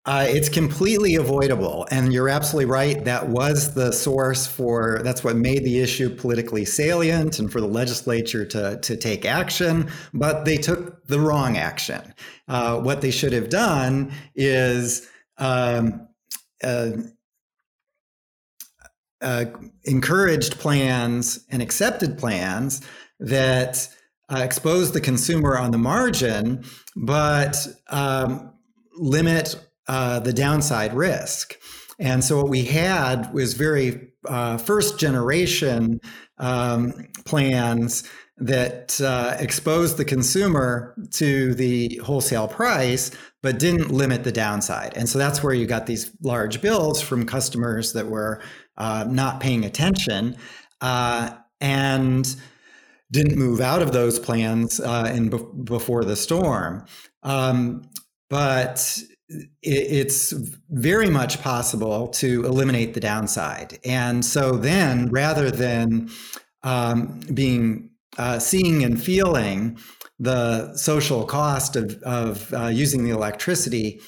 Uh, 0.05 0.25
it's 0.27 0.49
completely 0.49 1.15
avoidable. 1.15 1.87
And 1.91 2.11
you're 2.11 2.29
absolutely 2.29 2.71
right. 2.71 3.03
That 3.05 3.29
was 3.29 3.75
the 3.75 3.91
source 3.91 4.47
for, 4.47 5.01
that's 5.03 5.23
what 5.23 5.35
made 5.35 5.63
the 5.63 5.79
issue 5.79 6.09
politically 6.09 6.65
salient 6.65 7.37
and 7.37 7.51
for 7.51 7.61
the 7.61 7.67
legislature 7.67 8.43
to, 8.45 8.79
to 8.81 8.97
take 8.97 9.25
action. 9.25 9.91
But 10.11 10.45
they 10.45 10.57
took 10.57 11.05
the 11.05 11.19
wrong 11.19 11.55
action. 11.55 12.15
Uh, 12.47 12.79
what 12.79 13.01
they 13.01 13.11
should 13.11 13.31
have 13.33 13.49
done 13.49 14.11
is 14.35 15.07
um, 15.37 16.07
uh, 16.63 16.91
uh 19.21 19.45
encouraged 19.83 20.59
plans 20.59 21.45
and 21.49 21.61
accepted 21.61 22.17
plans 22.17 22.81
that 23.19 23.87
uh, 24.29 24.39
expose 24.39 24.93
the 24.93 25.01
consumer 25.01 25.57
on 25.57 25.69
the 25.69 25.77
margin, 25.77 26.63
but 26.95 27.55
um, 27.89 28.51
limit 28.97 29.55
uh, 29.87 30.19
the 30.19 30.33
downside 30.33 30.93
risk. 30.93 31.55
And 31.99 32.23
so 32.23 32.37
what 32.37 32.49
we 32.49 32.65
had 32.65 33.31
was 33.33 33.53
very 33.53 34.11
uh, 34.27 34.57
first 34.57 34.99
generation 34.99 35.99
um, 36.37 36.93
plans 37.25 38.09
that 38.37 38.99
uh, 39.01 39.37
exposed 39.39 39.97
the 39.97 40.05
consumer 40.05 40.95
to 41.11 41.53
the 41.53 42.01
wholesale 42.03 42.47
price, 42.47 43.11
but 43.43 43.59
didn't 43.59 43.91
limit 43.91 44.23
the 44.23 44.31
downside. 44.31 44.93
And 44.95 45.07
so 45.07 45.19
that's 45.19 45.43
where 45.43 45.53
you 45.53 45.67
got 45.67 45.85
these 45.85 46.11
large 46.23 46.59
bills 46.59 47.01
from 47.01 47.25
customers 47.25 47.93
that 47.93 48.07
were 48.07 48.41
uh, 48.77 49.05
not 49.07 49.39
paying 49.39 49.63
attention 49.63 50.35
uh, 50.81 51.35
and 51.59 52.35
didn't 53.11 53.37
move 53.37 53.61
out 53.61 53.83
of 53.83 53.91
those 53.91 54.17
plans 54.17 54.79
uh, 54.79 55.11
in 55.13 55.29
be- 55.29 55.45
before 55.63 56.03
the 56.03 56.15
storm. 56.15 56.85
Um, 57.21 57.83
but 58.29 58.97
it's 59.61 60.31
very 60.69 61.09
much 61.09 61.41
possible 61.41 62.07
to 62.09 62.45
eliminate 62.45 62.93
the 62.93 62.99
downside. 62.99 63.79
And 63.85 64.23
so 64.25 64.57
then, 64.57 65.09
rather 65.09 65.51
than 65.51 66.09
um, 66.63 67.19
being 67.33 67.89
uh, 68.17 68.39
seeing 68.39 68.83
and 68.83 69.01
feeling 69.01 69.77
the 70.19 70.75
social 70.75 71.25
cost 71.25 71.75
of, 71.75 72.01
of 72.03 72.53
uh, 72.53 72.67
using 72.67 73.03
the 73.03 73.11
electricity 73.11 74.01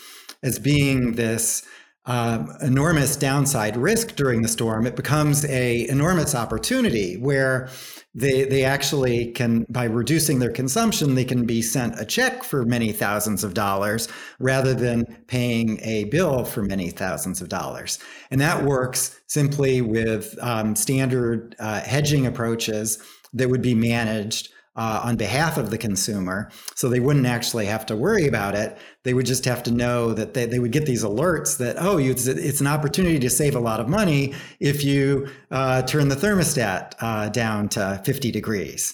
as 0.43 0.59
being 0.59 1.13
this 1.13 1.63
um, 2.05 2.53
enormous 2.61 3.15
downside 3.15 3.77
risk 3.77 4.15
during 4.15 4.41
the 4.41 4.47
storm, 4.47 4.85
it 4.85 4.95
becomes 4.95 5.45
a 5.45 5.87
enormous 5.87 6.35
opportunity 6.35 7.15
where 7.15 7.69
they 8.15 8.43
they 8.43 8.63
actually 8.63 9.31
can 9.31 9.65
by 9.69 9.85
reducing 9.85 10.39
their 10.39 10.51
consumption 10.51 11.15
they 11.15 11.25
can 11.25 11.45
be 11.45 11.61
sent 11.61 11.99
a 11.99 12.05
check 12.05 12.43
for 12.43 12.63
many 12.65 12.91
thousands 12.91 13.43
of 13.43 13.53
dollars 13.53 14.07
rather 14.39 14.73
than 14.73 15.05
paying 15.27 15.79
a 15.81 16.03
bill 16.05 16.43
for 16.43 16.61
many 16.61 16.89
thousands 16.89 17.41
of 17.41 17.49
dollars. 17.49 17.99
And 18.29 18.39
that 18.41 18.63
works 18.63 19.19
simply 19.27 19.81
with 19.81 20.37
um, 20.41 20.75
standard 20.75 21.55
uh, 21.57 21.81
hedging 21.81 22.27
approaches 22.27 23.01
that 23.33 23.49
would 23.49 23.61
be 23.61 23.73
managed 23.73 24.49
uh, 24.75 25.01
on 25.03 25.15
behalf 25.15 25.57
of 25.57 25.69
the 25.69 25.77
consumer. 25.77 26.49
So 26.75 26.89
they 26.89 26.99
wouldn't 26.99 27.25
actually 27.25 27.65
have 27.67 27.85
to 27.87 27.95
worry 27.95 28.27
about 28.27 28.55
it. 28.55 28.77
They 29.03 29.13
would 29.13 29.25
just 29.25 29.45
have 29.45 29.63
to 29.63 29.71
know 29.71 30.13
that 30.13 30.33
they, 30.33 30.45
they 30.45 30.59
would 30.59 30.71
get 30.71 30.85
these 30.85 31.03
alerts 31.03 31.57
that, 31.57 31.75
oh, 31.79 31.97
it's, 31.97 32.27
it's 32.27 32.61
an 32.61 32.67
opportunity 32.67 33.19
to 33.19 33.29
save 33.29 33.55
a 33.55 33.59
lot 33.59 33.79
of 33.79 33.87
money 33.87 34.33
if 34.59 34.83
you 34.83 35.27
uh, 35.51 35.83
turn 35.83 36.09
the 36.09 36.15
thermostat 36.15 36.93
uh, 36.99 37.29
down 37.29 37.69
to 37.69 38.01
50 38.03 38.31
degrees. 38.31 38.93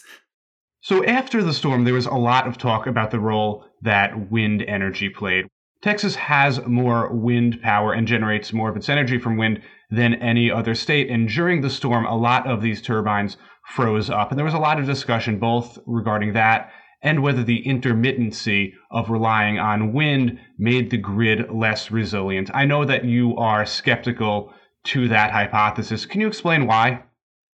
So 0.82 1.04
after 1.06 1.44
the 1.44 1.54
storm, 1.54 1.84
there 1.84 1.94
was 1.94 2.06
a 2.06 2.14
lot 2.14 2.48
of 2.48 2.58
talk 2.58 2.88
about 2.88 3.12
the 3.12 3.20
role 3.20 3.66
that 3.82 4.32
wind 4.32 4.64
energy 4.64 5.10
played. 5.10 5.46
Texas 5.82 6.16
has 6.16 6.66
more 6.66 7.14
wind 7.14 7.62
power 7.62 7.94
and 7.94 8.06
generates 8.08 8.52
more 8.52 8.70
of 8.70 8.76
its 8.76 8.90
energy 8.90 9.18
from 9.18 9.38
wind 9.38 9.62
than 9.90 10.16
any 10.16 10.52
other 10.52 10.76
state. 10.76 11.10
And 11.10 11.28
during 11.28 11.62
the 11.62 11.70
storm, 11.70 12.06
a 12.06 12.18
lot 12.18 12.48
of 12.48 12.62
these 12.62 12.82
turbines 12.82 13.38
froze 13.70 14.10
up. 14.10 14.32
And 14.32 14.38
there 14.38 14.46
was 14.46 14.54
a 14.54 14.60
lot 14.60 14.80
of 14.80 14.86
discussion 14.86 15.40
both 15.40 15.78
regarding 15.86 16.34
that 16.34 16.72
and 17.02 17.24
whether 17.24 17.44
the 17.44 17.64
intermittency 17.64 18.74
of 18.92 19.10
relying 19.10 19.58
on 19.58 19.94
wind 19.94 20.40
made 20.58 20.90
the 20.90 20.98
grid 20.98 21.50
less 21.50 21.92
resilient. 21.92 22.50
I 22.54 22.66
know 22.66 22.84
that 22.86 23.06
you 23.06 23.38
are 23.38 23.66
skeptical 23.66 24.54
to 24.86 25.08
that 25.08 25.32
hypothesis. 25.32 26.06
Can 26.06 26.22
you 26.22 26.28
explain 26.28 26.68
why? 26.68 27.04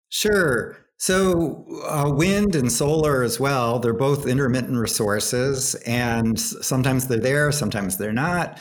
Sure. 0.09 0.79
So, 0.97 1.67
uh, 1.87 2.11
wind 2.15 2.55
and 2.55 2.71
solar 2.71 3.23
as 3.23 3.41
well, 3.41 3.79
they're 3.79 3.93
both 3.93 4.27
intermittent 4.27 4.79
resources, 4.79 5.75
and 5.87 6.39
sometimes 6.39 7.09
they're 7.09 7.19
there, 7.19 7.51
sometimes 7.53 7.99
they're 7.99 8.13
not. 8.13 8.59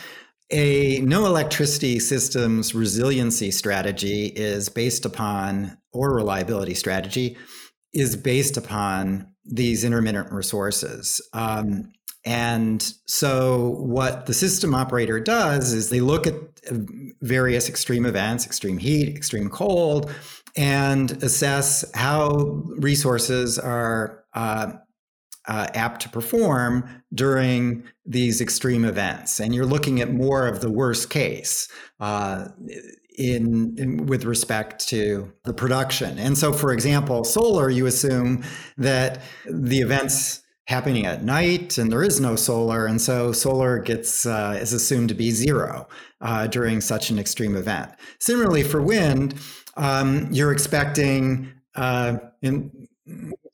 A 0.51 0.99
no 0.99 1.25
electricity 1.25 1.99
systems 1.99 2.75
resiliency 2.75 3.49
strategy 3.51 4.27
is 4.27 4.69
based 4.69 5.05
upon, 5.05 5.77
or 5.91 6.13
reliability 6.13 6.73
strategy 6.73 7.37
is 7.93 8.15
based 8.15 8.57
upon 8.57 9.27
these 9.45 9.83
intermittent 9.83 10.31
resources. 10.31 11.21
Um, 11.33 11.91
and 12.25 12.93
so, 13.05 13.75
what 13.79 14.27
the 14.27 14.33
system 14.33 14.73
operator 14.73 15.19
does 15.19 15.73
is 15.73 15.89
they 15.89 15.99
look 15.99 16.25
at 16.25 16.35
uh, 16.35 16.75
various 17.21 17.67
extreme 17.67 18.05
events, 18.05 18.45
extreme 18.45 18.77
heat, 18.77 19.09
extreme 19.09 19.49
cold, 19.49 20.09
and 20.55 21.11
assess 21.23 21.83
how 21.95 22.63
resources 22.77 23.59
are 23.59 24.23
uh, 24.33 24.73
uh, 25.47 25.67
apt 25.73 26.01
to 26.03 26.09
perform 26.09 26.87
during 27.13 27.83
these 28.05 28.41
extreme 28.41 28.85
events. 28.85 29.39
And 29.39 29.53
you're 29.53 29.65
looking 29.65 30.01
at 30.01 30.11
more 30.11 30.47
of 30.47 30.61
the 30.61 30.71
worst 30.71 31.09
case. 31.09 31.67
Uh, 31.99 32.47
in, 33.15 33.75
in, 33.77 34.07
with 34.07 34.25
respect 34.25 34.87
to 34.87 35.31
the 35.43 35.53
production. 35.53 36.17
And 36.17 36.35
so 36.35 36.51
for 36.51 36.73
example, 36.73 37.23
solar 37.23 37.69
you 37.69 37.85
assume 37.85 38.43
that 38.77 39.21
the 39.45 39.81
events 39.81 40.41
happening 40.65 41.05
at 41.05 41.23
night 41.23 41.77
and 41.77 41.91
there 41.91 42.03
is 42.03 42.19
no 42.19 42.35
solar 42.35 42.85
and 42.85 43.01
so 43.01 43.31
solar 43.33 43.79
gets 43.79 44.25
uh, 44.25 44.57
is 44.59 44.71
assumed 44.71 45.09
to 45.09 45.15
be 45.15 45.29
zero 45.29 45.87
uh, 46.21 46.47
during 46.47 46.79
such 46.79 47.09
an 47.09 47.19
extreme 47.19 47.57
event 47.57 47.91
similarly 48.19 48.63
for 48.63 48.81
wind 48.81 49.35
um, 49.75 50.29
you're 50.31 50.53
expecting 50.53 51.51
uh, 51.75 52.17
in 52.41 52.71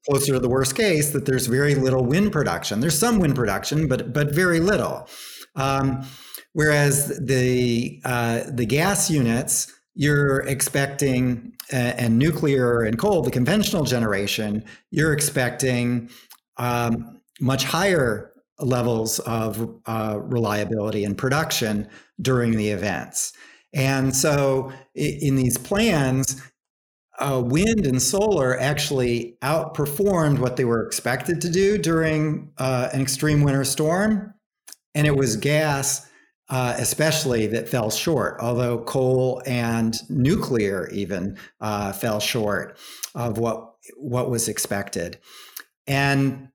closer 0.08 0.34
to 0.34 0.39
the 0.39 0.50
worst 0.50 0.75
case 0.75 1.12
that 1.12 1.25
there's 1.25 1.48
very 1.48 1.75
little 1.75 2.06
wind 2.06 2.32
production 2.32 2.79
there's 2.79 2.98
some 2.98 3.20
wind 3.20 3.36
production 3.36 3.88
but 3.88 4.13
but 4.13 4.34
very 4.34 4.60
little 4.60 5.08
um, 5.56 6.06
whereas 6.53 7.20
the 7.25 8.01
uh, 8.06 8.41
the 8.53 8.65
gas 8.65 9.10
units 9.10 9.74
you're 9.96 10.41
expecting 10.41 11.51
uh, 11.74 11.75
and 11.75 12.18
nuclear 12.18 12.82
and 12.82 12.98
coal 12.98 13.22
the 13.22 13.32
conventional 13.32 13.84
generation 13.84 14.63
you're 14.91 15.13
expecting 15.13 16.10
um, 16.58 17.20
much 17.39 17.63
higher 17.63 18.29
levels 18.60 19.20
of 19.20 19.79
uh, 19.86 20.20
reliability 20.22 21.03
and 21.06 21.18
production 21.18 21.88
during 22.22 22.58
the 22.58 22.70
events. 22.70 23.34
And 23.74 24.15
so 24.15 24.72
in 24.96 25.36
these 25.36 25.58
plans, 25.58 26.41
uh, 27.19 27.41
wind 27.45 27.85
and 27.85 28.01
solar 28.01 28.59
actually 28.59 29.38
outperformed 29.41 30.39
what 30.39 30.55
they 30.57 30.65
were 30.65 30.85
expected 30.85 31.41
to 31.41 31.49
do 31.49 31.77
during 31.77 32.51
uh, 32.57 32.89
an 32.93 33.01
extreme 33.01 33.41
winter 33.41 33.63
storm. 33.63 34.33
And 34.95 35.05
it 35.05 35.15
was 35.15 35.35
gas, 35.35 36.09
uh, 36.49 36.75
especially, 36.77 37.47
that 37.47 37.69
fell 37.69 37.91
short, 37.91 38.38
although 38.39 38.79
coal 38.79 39.41
and 39.45 39.95
nuclear 40.09 40.89
even 40.89 41.38
uh, 41.61 41.91
fell 41.93 42.19
short 42.19 42.77
of 43.13 43.38
what, 43.38 43.75
what 43.97 44.29
was 44.29 44.47
expected. 44.47 45.19
And 45.85 46.49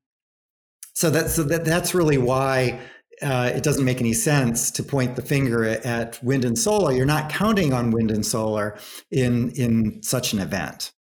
so 0.95 1.11
that's 1.11 1.35
so 1.35 1.43
that, 1.45 1.65
that's 1.65 1.95
really 1.95 2.19
why 2.19 2.81
uh, 3.23 3.53
it 3.55 3.63
doesn't 3.63 3.85
make 3.85 4.01
any 4.01 4.13
sense 4.13 4.71
to 4.73 4.83
point 4.83 5.17
the 5.17 5.23
finger 5.23 5.65
at, 5.65 5.85
at 5.85 6.23
wind 6.23 6.45
and 6.45 6.59
solar. 6.59 6.93
You're 6.93 7.07
not 7.07 7.31
counting 7.31 7.73
on 7.73 7.91
wind 7.91 8.11
and 8.11 8.25
solar 8.25 8.77
in 9.11 9.51
in 9.51 10.03
such 10.03 10.33
an 10.33 10.41
event. 10.41 10.93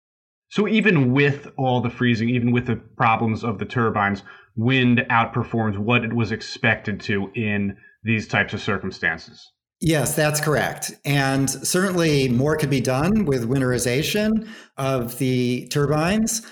So 0.50 0.68
even 0.68 1.12
with 1.12 1.48
all 1.56 1.80
the 1.80 1.90
freezing, 1.90 2.30
even 2.30 2.52
with 2.52 2.66
the 2.66 2.76
problems 2.76 3.42
of 3.42 3.58
the 3.58 3.64
turbines, 3.64 4.22
wind 4.56 5.04
outperforms 5.10 5.76
what 5.76 6.04
it 6.04 6.12
was 6.12 6.30
expected 6.30 7.00
to 7.00 7.30
in 7.34 7.76
these 8.04 8.28
types 8.28 8.54
of 8.54 8.60
circumstances. 8.60 9.50
Yes, 9.80 10.14
that's 10.14 10.40
correct. 10.40 10.92
And 11.04 11.50
certainly 11.50 12.28
more 12.28 12.56
could 12.56 12.70
be 12.70 12.80
done 12.80 13.24
with 13.24 13.48
winterization 13.48 14.48
of 14.76 15.18
the 15.18 15.66
turbines. 15.68 16.46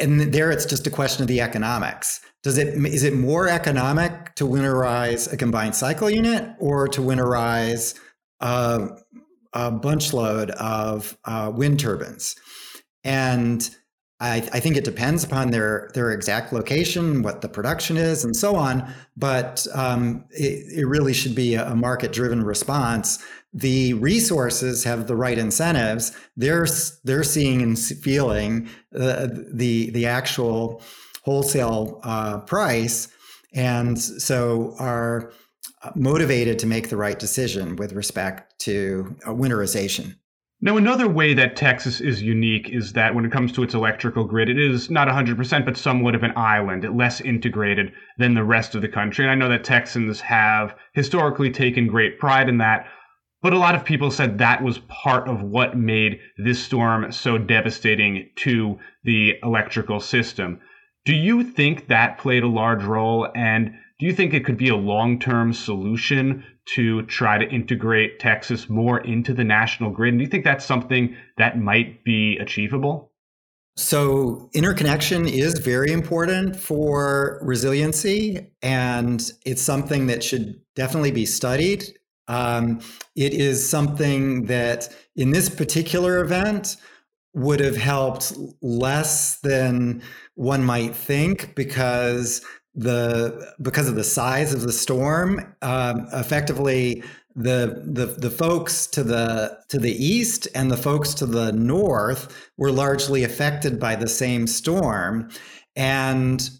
And 0.00 0.32
there 0.32 0.50
it's 0.50 0.66
just 0.66 0.86
a 0.86 0.90
question 0.90 1.22
of 1.22 1.28
the 1.28 1.40
economics. 1.40 2.20
Does 2.42 2.58
it 2.58 2.68
is 2.86 3.04
it 3.04 3.14
more 3.14 3.48
economic 3.48 4.34
to 4.36 4.44
winterize 4.44 5.32
a 5.32 5.36
combined 5.36 5.74
cycle 5.74 6.08
unit 6.08 6.54
or 6.58 6.88
to 6.88 7.00
winterize 7.00 7.98
a, 8.40 8.88
bunch 9.52 10.12
load 10.12 10.50
of 10.52 11.16
uh, 11.24 11.52
wind 11.54 11.78
turbines? 11.80 12.34
And 13.04 13.68
I, 14.20 14.36
I, 14.52 14.60
think 14.60 14.76
it 14.76 14.84
depends 14.84 15.24
upon 15.24 15.50
their 15.50 15.90
their 15.94 16.10
exact 16.10 16.52
location, 16.52 17.22
what 17.22 17.40
the 17.40 17.48
production 17.48 17.96
is, 17.96 18.22
and 18.24 18.36
so 18.36 18.54
on. 18.56 18.92
But 19.16 19.66
um, 19.74 20.24
it, 20.30 20.80
it, 20.80 20.86
really 20.86 21.14
should 21.14 21.34
be 21.34 21.54
a 21.54 21.74
market 21.74 22.12
driven 22.12 22.42
response. 22.42 23.24
The 23.52 23.94
resources 23.94 24.84
have 24.84 25.06
the 25.06 25.16
right 25.16 25.38
incentives. 25.38 26.12
They're 26.36 26.66
they're 27.04 27.24
seeing 27.24 27.62
and 27.62 27.78
feeling 27.78 28.68
uh, 28.94 29.28
the 29.52 29.90
the 29.90 30.06
actual 30.06 30.82
wholesale 31.24 32.00
uh, 32.04 32.40
price, 32.40 33.08
and 33.52 33.98
so 33.98 34.74
are 34.78 35.32
motivated 35.94 36.58
to 36.58 36.66
make 36.66 36.90
the 36.90 36.96
right 36.96 37.18
decision 37.18 37.76
with 37.76 37.92
respect 37.92 38.58
to 38.60 39.16
winterization. 39.26 40.14
Now, 40.62 40.76
another 40.76 41.08
way 41.08 41.32
that 41.32 41.56
Texas 41.56 42.02
is 42.02 42.22
unique 42.22 42.68
is 42.68 42.92
that 42.92 43.14
when 43.14 43.24
it 43.24 43.32
comes 43.32 43.50
to 43.52 43.62
its 43.62 43.72
electrical 43.72 44.24
grid, 44.24 44.50
it 44.50 44.58
is 44.58 44.90
not 44.90 45.08
100%, 45.08 45.64
but 45.64 45.76
somewhat 45.78 46.14
of 46.14 46.22
an 46.22 46.34
island, 46.36 46.84
less 46.94 47.22
integrated 47.22 47.92
than 48.18 48.34
the 48.34 48.44
rest 48.44 48.74
of 48.74 48.82
the 48.82 48.88
country. 48.88 49.24
And 49.24 49.32
I 49.32 49.34
know 49.34 49.48
that 49.48 49.64
Texans 49.64 50.20
have 50.20 50.76
historically 50.92 51.50
taken 51.50 51.86
great 51.86 52.18
pride 52.18 52.46
in 52.50 52.58
that, 52.58 52.86
but 53.42 53.52
a 53.52 53.58
lot 53.58 53.74
of 53.74 53.84
people 53.84 54.10
said 54.10 54.38
that 54.38 54.62
was 54.62 54.78
part 54.88 55.28
of 55.28 55.42
what 55.42 55.76
made 55.76 56.20
this 56.36 56.62
storm 56.62 57.10
so 57.10 57.38
devastating 57.38 58.30
to 58.36 58.78
the 59.04 59.34
electrical 59.42 60.00
system. 60.00 60.60
Do 61.04 61.14
you 61.14 61.42
think 61.42 61.88
that 61.88 62.18
played 62.18 62.42
a 62.42 62.48
large 62.48 62.84
role? 62.84 63.28
And 63.34 63.72
do 63.98 64.06
you 64.06 64.12
think 64.12 64.34
it 64.34 64.44
could 64.44 64.58
be 64.58 64.68
a 64.68 64.76
long 64.76 65.18
term 65.18 65.52
solution 65.52 66.44
to 66.74 67.02
try 67.02 67.38
to 67.38 67.50
integrate 67.50 68.20
Texas 68.20 68.68
more 68.68 69.00
into 69.00 69.32
the 69.32 69.44
national 69.44 69.90
grid? 69.90 70.14
And 70.14 70.18
do 70.18 70.24
you 70.24 70.30
think 70.30 70.44
that's 70.44 70.64
something 70.64 71.16
that 71.38 71.58
might 71.58 72.04
be 72.04 72.38
achievable? 72.38 73.10
So, 73.76 74.50
interconnection 74.52 75.26
is 75.26 75.58
very 75.58 75.90
important 75.90 76.56
for 76.56 77.38
resiliency, 77.42 78.50
and 78.62 79.30
it's 79.46 79.62
something 79.62 80.06
that 80.08 80.22
should 80.22 80.60
definitely 80.74 81.12
be 81.12 81.24
studied. 81.24 81.84
Um, 82.28 82.80
it 83.16 83.32
is 83.32 83.68
something 83.68 84.46
that, 84.46 84.88
in 85.16 85.30
this 85.30 85.48
particular 85.48 86.20
event, 86.20 86.76
would 87.34 87.60
have 87.60 87.76
helped 87.76 88.32
less 88.60 89.38
than 89.40 90.02
one 90.34 90.64
might 90.64 90.94
think 90.94 91.54
because 91.54 92.44
the 92.74 93.52
because 93.62 93.88
of 93.88 93.96
the 93.96 94.04
size 94.04 94.54
of 94.54 94.62
the 94.62 94.72
storm 94.72 95.54
um, 95.62 96.06
effectively 96.12 97.02
the, 97.36 97.82
the 97.86 98.06
the 98.06 98.30
folks 98.30 98.86
to 98.88 99.02
the 99.02 99.58
to 99.68 99.78
the 99.78 99.92
east 99.92 100.48
and 100.54 100.70
the 100.70 100.76
folks 100.76 101.14
to 101.14 101.26
the 101.26 101.52
north 101.52 102.50
were 102.56 102.72
largely 102.72 103.24
affected 103.24 103.78
by 103.78 103.94
the 103.94 104.08
same 104.08 104.46
storm. 104.46 105.30
And 105.76 106.50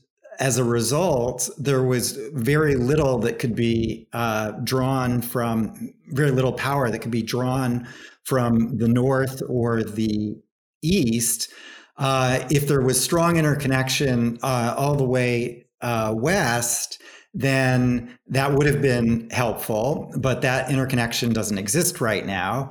as 0.40 0.56
a 0.56 0.64
result, 0.64 1.48
there 1.58 1.82
was 1.82 2.12
very 2.32 2.74
little 2.74 3.18
that 3.18 3.38
could 3.38 3.54
be 3.54 4.08
uh, 4.14 4.52
drawn 4.64 5.20
from, 5.20 5.92
very 6.08 6.30
little 6.30 6.54
power 6.54 6.90
that 6.90 7.00
could 7.00 7.10
be 7.10 7.22
drawn 7.22 7.86
from 8.24 8.78
the 8.78 8.88
north 8.88 9.42
or 9.48 9.84
the 9.84 10.34
east, 10.82 11.52
uh, 11.98 12.46
if 12.50 12.66
there 12.66 12.80
was 12.80 12.98
strong 12.98 13.36
interconnection 13.36 14.38
uh, 14.42 14.74
all 14.76 14.94
the 14.94 15.04
way 15.04 15.66
uh, 15.82 16.14
west, 16.16 17.02
then 17.34 18.18
that 18.26 18.54
would 18.54 18.66
have 18.66 18.80
been 18.80 19.28
helpful. 19.30 20.10
But 20.16 20.40
that 20.40 20.70
interconnection 20.70 21.32
doesn't 21.32 21.58
exist 21.58 22.00
right 22.00 22.24
now. 22.24 22.70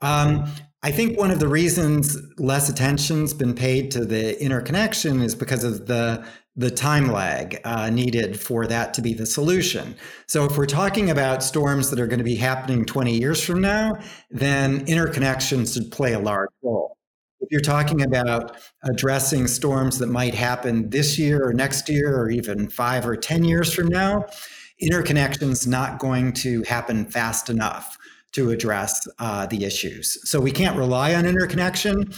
Um, 0.00 0.46
I 0.84 0.92
think 0.92 1.18
one 1.18 1.32
of 1.32 1.40
the 1.40 1.48
reasons 1.48 2.16
less 2.38 2.68
attention's 2.68 3.34
been 3.34 3.54
paid 3.54 3.90
to 3.92 4.04
the 4.04 4.40
interconnection 4.40 5.22
is 5.22 5.34
because 5.34 5.64
of 5.64 5.86
the 5.86 6.24
the 6.58 6.70
time 6.70 7.10
lag 7.10 7.60
uh, 7.64 7.88
needed 7.88 8.38
for 8.38 8.66
that 8.66 8.92
to 8.94 9.00
be 9.00 9.14
the 9.14 9.24
solution. 9.24 9.96
So, 10.26 10.44
if 10.44 10.58
we're 10.58 10.66
talking 10.66 11.10
about 11.10 11.42
storms 11.42 11.88
that 11.90 11.98
are 11.98 12.06
going 12.06 12.18
to 12.18 12.24
be 12.24 12.36
happening 12.36 12.84
20 12.84 13.18
years 13.18 13.42
from 13.42 13.62
now, 13.62 13.98
then 14.30 14.84
interconnections 14.86 15.72
should 15.72 15.90
play 15.90 16.12
a 16.12 16.18
large 16.18 16.50
role 16.62 16.98
if 17.40 17.52
you're 17.52 17.60
talking 17.60 18.02
about 18.02 18.56
addressing 18.84 19.46
storms 19.46 19.98
that 19.98 20.08
might 20.08 20.34
happen 20.34 20.90
this 20.90 21.18
year 21.18 21.46
or 21.46 21.52
next 21.52 21.88
year 21.88 22.16
or 22.16 22.30
even 22.30 22.68
five 22.68 23.06
or 23.06 23.16
10 23.16 23.44
years 23.44 23.72
from 23.72 23.88
now, 23.88 24.26
interconnection's 24.82 25.66
not 25.66 25.98
going 25.98 26.32
to 26.32 26.62
happen 26.64 27.04
fast 27.06 27.48
enough 27.48 27.96
to 28.32 28.50
address 28.50 29.06
uh, 29.18 29.46
the 29.46 29.64
issues. 29.64 30.18
So 30.28 30.40
we 30.40 30.52
can't 30.52 30.76
rely 30.76 31.14
on 31.14 31.26
interconnection. 31.26 32.12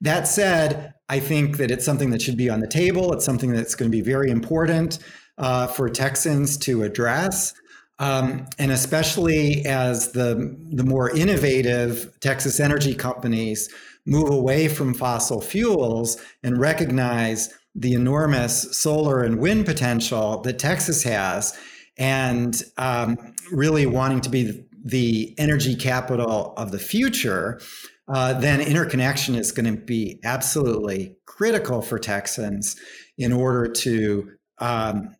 That 0.00 0.28
said, 0.28 0.94
I 1.08 1.20
think 1.20 1.58
that 1.58 1.70
it's 1.70 1.84
something 1.84 2.10
that 2.10 2.20
should 2.22 2.36
be 2.36 2.50
on 2.50 2.60
the 2.60 2.66
table. 2.66 3.12
It's 3.12 3.24
something 3.24 3.52
that's 3.52 3.74
going 3.74 3.90
to 3.90 3.96
be 3.96 4.02
very 4.02 4.30
important 4.30 4.98
uh, 5.38 5.66
for 5.66 5.88
Texans 5.88 6.56
to 6.58 6.82
address. 6.82 7.54
Um, 7.98 8.46
and 8.58 8.72
especially 8.72 9.64
as 9.64 10.12
the, 10.12 10.56
the 10.70 10.84
more 10.84 11.10
innovative 11.10 12.12
Texas 12.20 12.60
energy 12.60 12.94
companies 12.94 13.72
move 14.04 14.30
away 14.30 14.68
from 14.68 14.94
fossil 14.94 15.40
fuels 15.40 16.20
and 16.42 16.58
recognize 16.58 17.54
the 17.74 17.94
enormous 17.94 18.76
solar 18.76 19.22
and 19.22 19.38
wind 19.38 19.66
potential 19.66 20.40
that 20.42 20.58
Texas 20.58 21.02
has, 21.02 21.58
and 21.98 22.62
um, 22.78 23.34
really 23.52 23.86
wanting 23.86 24.20
to 24.22 24.30
be 24.30 24.64
the 24.84 25.34
energy 25.38 25.74
capital 25.74 26.54
of 26.56 26.70
the 26.70 26.78
future, 26.78 27.60
uh, 28.08 28.34
then 28.34 28.60
interconnection 28.60 29.34
is 29.34 29.52
going 29.52 29.66
to 29.66 29.80
be 29.80 30.20
absolutely 30.24 31.16
critical 31.26 31.82
for 31.82 31.98
Texans 31.98 32.76
in 33.18 33.32
order 33.32 33.68
to 33.68 34.30
um, 34.58 35.14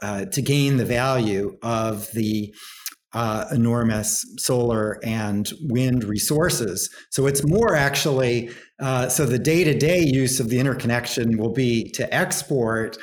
uh, 0.00 0.24
to 0.24 0.42
gain 0.42 0.78
the 0.78 0.84
value 0.84 1.56
of 1.62 2.10
the 2.12 2.52
uh, 3.12 3.44
enormous 3.52 4.24
solar 4.38 4.98
and 5.04 5.52
wind 5.62 6.02
resources. 6.04 6.90
So 7.10 7.26
it's 7.26 7.46
more 7.46 7.76
actually, 7.76 8.50
uh, 8.80 9.08
so 9.08 9.26
the 9.26 9.38
day 9.38 9.64
to 9.64 9.78
day 9.78 10.00
use 10.00 10.40
of 10.40 10.48
the 10.48 10.58
interconnection 10.58 11.36
will 11.36 11.52
be 11.52 11.90
to 11.90 12.12
export 12.12 12.96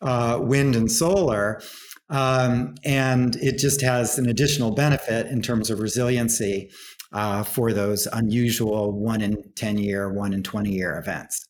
uh, 0.00 0.38
wind 0.40 0.76
and 0.76 0.90
solar. 0.90 1.60
Um, 2.08 2.74
and 2.84 3.36
it 3.36 3.58
just 3.58 3.82
has 3.82 4.18
an 4.18 4.28
additional 4.28 4.74
benefit 4.74 5.26
in 5.26 5.42
terms 5.42 5.70
of 5.70 5.78
resiliency 5.78 6.70
uh, 7.12 7.42
for 7.42 7.72
those 7.72 8.06
unusual 8.12 8.92
one 8.92 9.20
in 9.20 9.52
10 9.56 9.78
year, 9.78 10.12
one 10.12 10.32
in 10.32 10.42
20 10.42 10.70
year 10.70 10.98
events. 10.98 11.44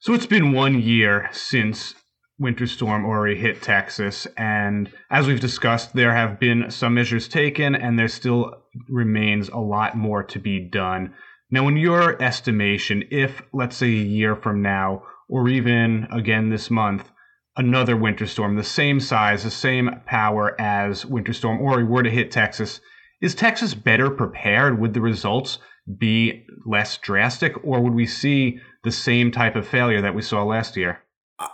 So 0.00 0.14
it's 0.14 0.26
been 0.26 0.52
one 0.52 0.80
year 0.80 1.28
since 1.32 1.94
Winter 2.38 2.66
Storm 2.66 3.04
Uri 3.04 3.36
hit 3.36 3.62
Texas. 3.62 4.26
And 4.36 4.90
as 5.10 5.26
we've 5.26 5.40
discussed, 5.40 5.94
there 5.94 6.14
have 6.14 6.38
been 6.38 6.70
some 6.70 6.94
measures 6.94 7.26
taken, 7.26 7.74
and 7.74 7.98
there 7.98 8.08
still 8.08 8.54
remains 8.88 9.48
a 9.48 9.58
lot 9.58 9.96
more 9.96 10.22
to 10.22 10.38
be 10.38 10.60
done. 10.60 11.14
Now, 11.50 11.66
in 11.66 11.76
your 11.76 12.20
estimation, 12.22 13.04
if, 13.10 13.42
let's 13.52 13.76
say, 13.76 13.86
a 13.86 13.90
year 13.90 14.36
from 14.36 14.62
now, 14.62 15.02
or 15.28 15.48
even 15.48 16.06
again 16.12 16.50
this 16.50 16.70
month, 16.70 17.10
another 17.56 17.96
winter 17.96 18.26
storm, 18.26 18.54
the 18.54 18.62
same 18.62 19.00
size, 19.00 19.42
the 19.42 19.50
same 19.50 19.90
power 20.06 20.58
as 20.60 21.04
Winter 21.04 21.32
Storm 21.32 21.60
Uri 21.60 21.84
were 21.84 22.04
to 22.04 22.10
hit 22.10 22.30
Texas, 22.30 22.80
is 23.20 23.34
Texas 23.34 23.74
better 23.74 24.10
prepared? 24.10 24.80
Would 24.80 24.94
the 24.94 25.00
results 25.00 25.58
be 25.98 26.46
less 26.66 26.98
drastic, 26.98 27.54
or 27.64 27.80
would 27.80 27.94
we 27.94 28.06
see 28.06 28.60
the 28.84 28.92
same 28.92 29.30
type 29.30 29.56
of 29.56 29.66
failure 29.66 30.00
that 30.02 30.14
we 30.14 30.22
saw 30.22 30.44
last 30.44 30.76
year? 30.76 31.02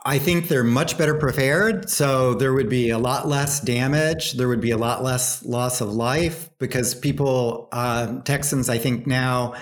I 0.06 0.18
think 0.18 0.48
they're 0.48 0.64
much 0.64 0.96
better 0.96 1.14
prepared. 1.14 1.90
So 1.90 2.34
there 2.34 2.54
would 2.54 2.70
be 2.70 2.88
a 2.88 2.98
lot 2.98 3.28
less 3.28 3.60
damage. 3.60 4.32
There 4.32 4.48
would 4.48 4.62
be 4.62 4.70
a 4.70 4.78
lot 4.78 5.04
less 5.04 5.44
loss 5.44 5.82
of 5.82 5.92
life 5.92 6.48
because 6.58 6.94
people, 6.94 7.68
uh, 7.70 8.20
Texans, 8.22 8.70
I 8.70 8.78
think 8.78 9.06
now 9.06 9.54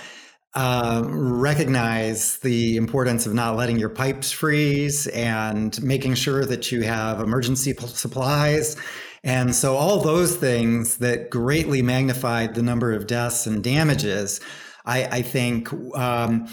uh, 0.54 1.02
recognize 1.06 2.38
the 2.38 2.76
importance 2.76 3.26
of 3.26 3.34
not 3.34 3.56
letting 3.56 3.78
your 3.78 3.88
pipes 3.88 4.30
freeze 4.30 5.08
and 5.08 5.82
making 5.82 6.14
sure 6.14 6.44
that 6.44 6.70
you 6.70 6.82
have 6.82 7.20
emergency 7.20 7.72
supplies. 7.72 8.76
And 9.24 9.54
so 9.54 9.76
all 9.76 10.00
those 10.00 10.36
things 10.36 10.96
that 10.98 11.30
greatly 11.30 11.82
magnified 11.82 12.54
the 12.54 12.62
number 12.62 12.92
of 12.92 13.06
deaths 13.06 13.46
and 13.46 13.62
damages, 13.62 14.40
I, 14.84 15.04
I 15.04 15.22
think 15.22 15.72
um, 15.96 16.48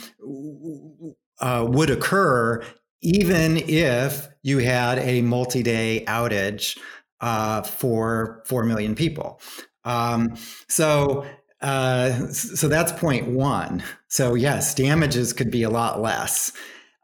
uh, 1.40 1.66
would 1.68 1.90
occur 1.90 2.64
even 3.02 3.58
if 3.58 4.28
you 4.44 4.60
had 4.60 5.00
a 5.00 5.22
multi-day 5.22 6.04
outage 6.08 6.78
uh, 7.22 7.62
for 7.62 8.44
four 8.46 8.64
million 8.64 8.94
people. 8.96 9.42
Um, 9.84 10.36
so 10.68 11.26
uh, 11.62 12.28
so 12.28 12.68
that's 12.68 12.92
point 12.94 13.28
one. 13.28 13.84
So 14.08 14.36
yes, 14.36 14.74
damages 14.74 15.34
could 15.34 15.52
be 15.52 15.64
a 15.64 15.70
lot 15.70 16.02
less, 16.02 16.54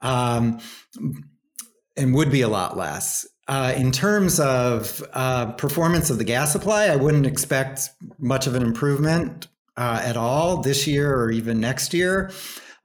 um, 0.01 0.59
and 1.97 2.13
would 2.13 2.31
be 2.31 2.41
a 2.41 2.47
lot 2.47 2.77
less. 2.77 3.25
Uh, 3.47 3.73
in 3.77 3.91
terms 3.91 4.39
of 4.39 5.03
uh, 5.13 5.51
performance 5.53 6.09
of 6.09 6.17
the 6.17 6.23
gas 6.23 6.51
supply, 6.51 6.85
I 6.85 6.95
wouldn't 6.95 7.27
expect 7.27 7.89
much 8.17 8.47
of 8.47 8.55
an 8.55 8.63
improvement 8.63 9.47
uh, 9.77 10.01
at 10.03 10.17
all 10.17 10.61
this 10.61 10.87
year 10.87 11.13
or 11.13 11.31
even 11.31 11.59
next 11.59 11.93
year. 11.93 12.31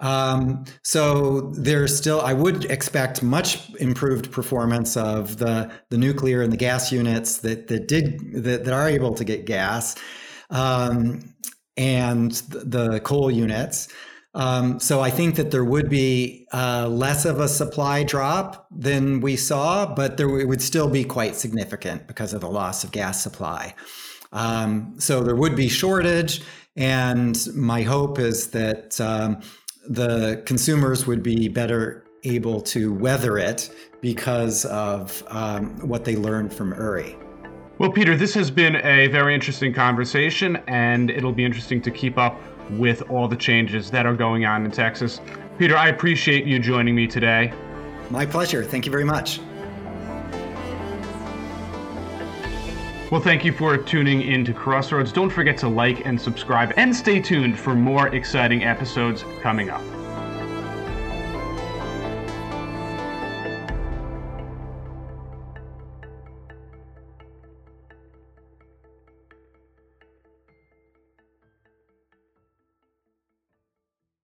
Um, 0.01 0.65
so 0.83 1.53
there's 1.53 1.97
still, 1.97 2.21
I 2.23 2.33
would 2.33 2.65
expect 2.67 3.23
much 3.23 3.71
improved 3.77 4.33
performance 4.33 4.97
of 4.97 5.37
the 5.37 5.71
the 5.91 5.99
nuclear 5.99 6.41
and 6.41 6.51
the 6.53 6.57
gas 6.57 6.91
units 6.91 7.39
that 7.39 7.69
that 7.69 7.87
did 7.87 8.19
that, 8.33 8.65
that 8.65 8.73
are 8.73 8.89
able 8.89 9.15
to 9.15 9.25
get 9.25 9.45
gas, 9.45 9.97
um, 10.49 11.35
and 11.77 12.33
the 12.49 13.01
coal 13.01 13.31
units. 13.31 13.89
Um, 14.35 14.79
so 14.79 15.01
I 15.01 15.11
think 15.11 15.35
that 15.37 15.51
there 15.51 15.65
would 15.65 15.91
be 15.91 16.47
uh, 16.53 16.89
less 16.89 17.25
of 17.25 17.41
a 17.41 17.49
supply 17.49 18.05
drop 18.05 18.67
than 18.71 19.21
we 19.21 19.37
saw, 19.37 19.93
but 19.93 20.17
there 20.17 20.39
it 20.39 20.47
would 20.47 20.63
still 20.63 20.89
be 20.89 21.03
quite 21.03 21.35
significant 21.35 22.07
because 22.07 22.33
of 22.33 22.41
the 22.41 22.49
loss 22.49 22.85
of 22.85 22.93
gas 22.93 23.21
supply. 23.23 23.75
Um, 24.33 24.95
so 24.99 25.25
there 25.25 25.35
would 25.35 25.57
be 25.57 25.69
shortage, 25.69 26.43
and 26.77 27.37
my 27.57 27.83
hope 27.83 28.21
is 28.21 28.49
that 28.49 29.01
um, 29.01 29.41
the 29.89 30.43
consumers 30.47 31.07
would 31.07 31.23
be 31.23 31.49
better 31.49 32.05
able 32.23 32.61
to 32.61 32.93
weather 32.95 33.39
it 33.39 33.75
because 34.01 34.65
of 34.67 35.25
um, 35.29 35.77
what 35.89 36.05
they 36.05 36.15
learned 36.15 36.53
from 36.53 36.73
Uri. 36.75 37.17
Well, 37.79 37.91
Peter, 37.91 38.17
this 38.17 38.35
has 38.35 38.51
been 38.51 38.77
a 38.77 39.09
very 39.09 39.35
interesting 39.35 39.73
conversation, 39.73 40.57
and 40.69 41.11
it'll 41.11 41.33
be 41.33 41.45
interesting 41.45 41.81
to 41.83 41.91
keep 41.91 42.19
up 42.19 42.39
with 42.79 43.03
all 43.11 43.29
the 43.29 43.37
changes 43.37 43.91
that 43.91 44.07
are 44.07 44.15
going 44.15 44.45
on 44.45 44.65
in 44.65 44.71
Texas. 44.71 45.21
Peter, 45.59 45.77
I 45.77 45.89
appreciate 45.89 46.45
you 46.45 46.59
joining 46.59 46.95
me 46.95 47.07
today. 47.07 47.53
My 48.11 48.27
pleasure. 48.27 48.65
Thank 48.65 48.87
you 48.87 48.93
very 48.93 49.05
much. 49.05 49.41
Well, 53.11 53.21
thank 53.21 53.45
you 53.45 53.53
for 53.53 53.77
tuning 53.77 54.23
in 54.23 54.45
to 54.45 54.53
Crossroads. 54.53 55.13
Don't 55.13 55.31
forget 55.31 55.59
to 55.59 55.69
like 55.69 56.07
and 56.07 56.21
subscribe 56.21 56.73
and 56.77 56.95
stay 56.95 57.21
tuned 57.21 57.59
for 57.59 57.75
more 57.75 58.09
exciting 58.15 58.63
episodes 58.63 59.25
coming 59.43 59.69
up. 59.69 59.83